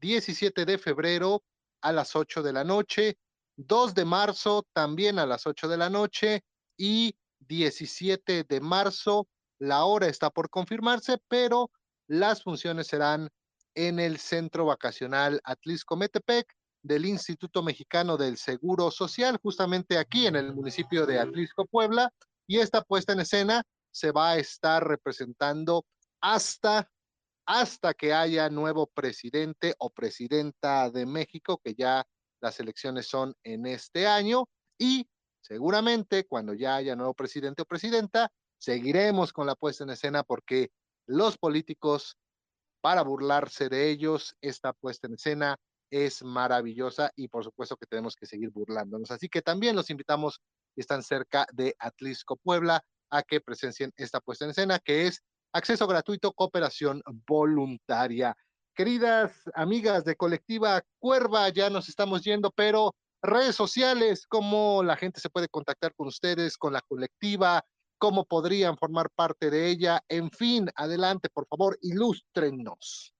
[0.00, 1.44] 17 de febrero
[1.80, 3.16] a las 8 de la noche,
[3.56, 6.42] 2 de marzo también a las 8 de la noche
[6.76, 9.28] y 17 de marzo.
[9.60, 11.70] La hora está por confirmarse, pero
[12.08, 13.28] las funciones serán
[13.76, 16.52] en el Centro Vacacional Atlisco Metepec
[16.82, 22.12] del Instituto Mexicano del Seguro Social, justamente aquí en el municipio de Atlisco, Puebla,
[22.46, 25.84] y esta puesta en escena se va a estar representando
[26.20, 26.90] hasta
[27.46, 32.06] hasta que haya nuevo presidente o presidenta de México, que ya
[32.40, 35.06] las elecciones son en este año, y
[35.42, 40.70] seguramente cuando ya haya nuevo presidente o presidenta, seguiremos con la puesta en escena porque
[41.06, 42.16] los políticos
[42.84, 44.36] para burlarse de ellos.
[44.42, 45.56] Esta puesta en escena
[45.90, 49.10] es maravillosa y por supuesto que tenemos que seguir burlándonos.
[49.10, 50.42] Así que también los invitamos,
[50.80, 55.22] están cerca de Atlisco, Puebla, a que presencien esta puesta en escena, que es
[55.52, 58.36] acceso gratuito, cooperación voluntaria.
[58.74, 65.20] Queridas amigas de colectiva Cuerva, ya nos estamos yendo, pero redes sociales, cómo la gente
[65.20, 67.64] se puede contactar con ustedes, con la colectiva,
[67.98, 70.02] cómo podrían formar parte de ella.
[70.08, 73.14] En fin, adelante, por favor, ilústrenos.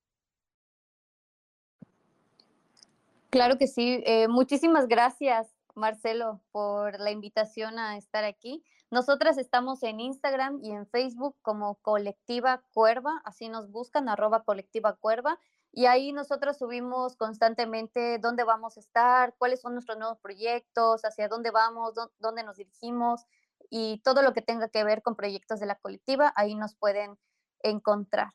[3.30, 4.02] Claro que sí.
[4.06, 8.64] Eh, muchísimas gracias, Marcelo, por la invitación a estar aquí.
[8.90, 14.94] Nosotras estamos en Instagram y en Facebook como Colectiva Cuerva, así nos buscan, arroba Colectiva
[14.94, 15.38] Cuerva.
[15.76, 21.26] y ahí nosotros subimos constantemente dónde vamos a estar, cuáles son nuestros nuevos proyectos, hacia
[21.26, 23.26] dónde vamos, dónde nos dirigimos
[23.70, 27.18] y todo lo que tenga que ver con proyectos de la colectiva, ahí nos pueden
[27.60, 28.32] encontrar.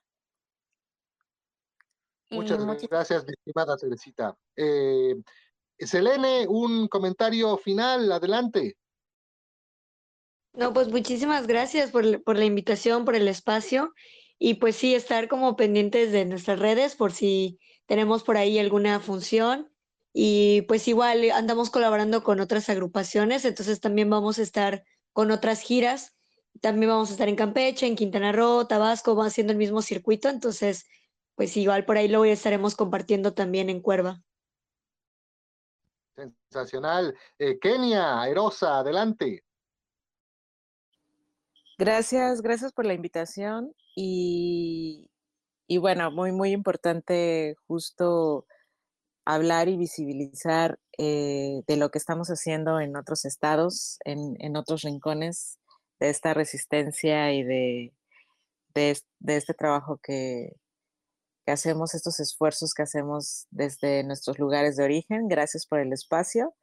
[2.32, 4.38] Muchas gracias, mi estimada Teresita.
[4.56, 5.16] Eh,
[5.80, 8.78] Selene, un comentario final, adelante.
[10.54, 13.94] No, pues muchísimas gracias por, por, la invitación, por el espacio
[14.38, 19.00] y pues sí, estar como pendientes de nuestras redes por si tenemos por ahí alguna
[19.00, 19.72] función
[20.14, 25.62] y pues igual andamos colaborando con otras agrupaciones, entonces también vamos a estar con otras
[25.62, 26.16] giras,
[26.62, 30.30] también vamos a estar en Campeche, en Quintana Roo, Tabasco, va haciendo el mismo circuito,
[30.30, 30.86] entonces
[31.36, 34.22] pues igual por ahí lo estaremos compartiendo también en Cuerva.
[36.50, 37.16] Sensacional.
[37.38, 39.44] Eh, Kenia, Erosa, adelante.
[41.78, 45.10] Gracias, gracias por la invitación y,
[45.68, 48.46] y bueno, muy, muy importante justo
[49.24, 54.82] hablar y visibilizar eh, de lo que estamos haciendo en otros estados, en, en otros
[54.82, 55.60] rincones
[56.00, 57.94] de esta resistencia y de,
[58.74, 60.54] de, de este trabajo que,
[61.52, 65.28] hacemos, estos esfuerzos que hacemos desde nuestros lugares de origen.
[65.28, 66.54] Gracias por el espacio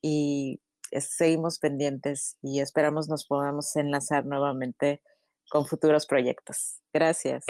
[0.00, 5.02] y seguimos pendientes y esperamos nos podamos enlazar nuevamente
[5.50, 6.80] con futuros proyectos.
[6.92, 7.44] Gracias.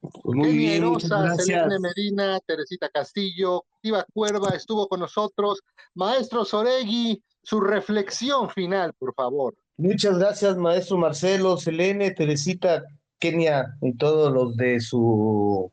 [0.00, 1.68] Pues muy bien, gracias.
[1.80, 5.60] Medina, Teresita Castillo, Tiva Cuerva estuvo con nosotros.
[5.94, 9.56] Maestro Soregui, su reflexión final, por favor.
[9.78, 12.84] Muchas gracias, maestro Marcelo, Selene, Teresita,
[13.18, 15.72] Kenia y todos los de su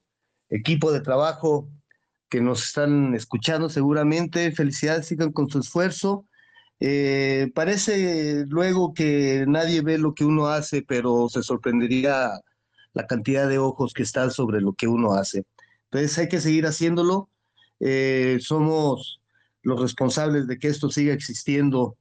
[0.50, 1.70] equipo de trabajo
[2.30, 4.52] que nos están escuchando seguramente.
[4.52, 6.26] Felicidades, sigan con su esfuerzo.
[6.80, 12.32] Eh, parece luego que nadie ve lo que uno hace, pero se sorprendería
[12.94, 15.46] la cantidad de ojos que están sobre lo que uno hace.
[15.86, 17.30] Entonces hay que seguir haciéndolo.
[17.80, 19.22] Eh, somos
[19.62, 21.98] los responsables de que esto siga existiendo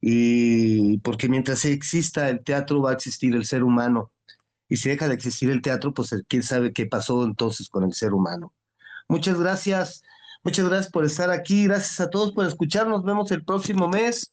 [0.00, 4.12] y porque mientras exista el teatro va a existir el ser humano
[4.68, 7.84] y si deja de existir el teatro, pues eh, quién sabe qué pasó entonces con
[7.84, 8.52] el ser humano.
[9.08, 10.02] Muchas gracias,
[10.42, 14.32] muchas gracias por estar aquí, gracias a todos por escucharnos, vemos el próximo mes,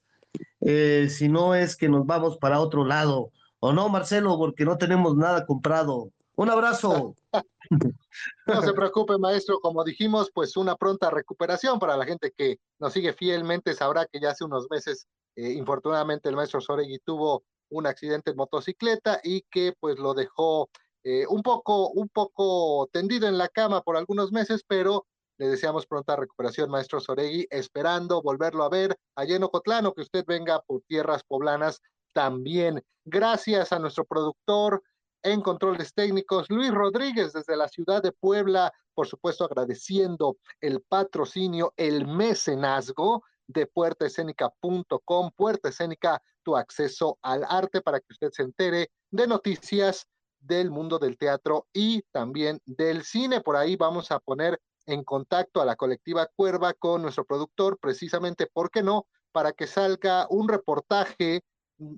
[0.62, 4.78] eh, si no es que nos vamos para otro lado, o no, Marcelo, porque no
[4.78, 6.10] tenemos nada comprado.
[6.36, 7.16] Un abrazo.
[8.46, 9.60] No se preocupe, maestro.
[9.60, 13.74] Como dijimos, pues una pronta recuperación para la gente que nos sigue fielmente.
[13.74, 18.38] Sabrá que ya hace unos meses, eh, infortunadamente, el maestro Soregui tuvo un accidente en
[18.38, 20.70] motocicleta y que pues lo dejó
[21.04, 25.06] eh, un poco, un poco tendido en la cama por algunos meses, pero
[25.38, 30.24] le deseamos pronta recuperación, maestro Soregui, esperando volverlo a ver allá en Ocotlán que usted
[30.26, 31.82] venga por tierras poblanas
[32.14, 32.84] también.
[33.04, 34.82] Gracias a nuestro productor
[35.24, 41.74] en controles técnicos, Luis Rodríguez, desde la ciudad de Puebla, por supuesto agradeciendo el patrocinio,
[41.78, 48.92] el mecenazgo de puertaescénica.com, Puerta Escénica, tu acceso al arte para que usted se entere
[49.12, 50.08] de noticias
[50.40, 53.42] del mundo del teatro y también del cine.
[53.42, 58.48] Por ahí vamos a poner en contacto a la colectiva Cuerva con nuestro productor, precisamente,
[58.48, 59.08] ¿por qué no?
[59.32, 61.42] Para que salga un reportaje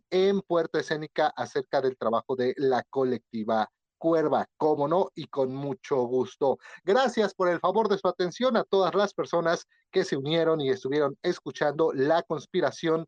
[0.10, 6.04] en Puerta Escénica acerca del trabajo de la colectiva Cuerva, cómo no, y con mucho
[6.04, 6.60] gusto.
[6.84, 10.70] Gracias por el favor de su atención a todas las personas que se unieron y
[10.70, 13.06] estuvieron escuchando la conspiración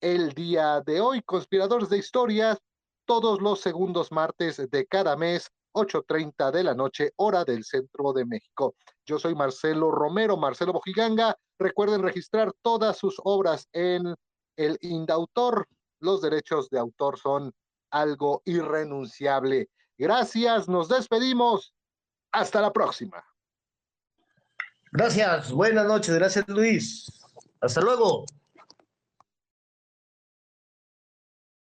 [0.00, 1.22] el día de hoy.
[1.22, 2.58] Conspiradores de historias,
[3.04, 8.24] todos los segundos martes de cada mes, 8.30 de la noche, hora del centro de
[8.24, 8.74] México.
[9.06, 11.36] Yo soy Marcelo Romero, Marcelo Bojiganga.
[11.58, 14.14] Recuerden registrar todas sus obras en
[14.56, 15.66] el Indautor.
[16.00, 17.52] Los derechos de autor son
[17.90, 19.68] algo irrenunciable.
[19.96, 21.72] Gracias, nos despedimos.
[22.32, 23.24] Hasta la próxima.
[24.92, 27.10] Gracias, buenas noches, gracias Luis.
[27.60, 28.24] Hasta luego.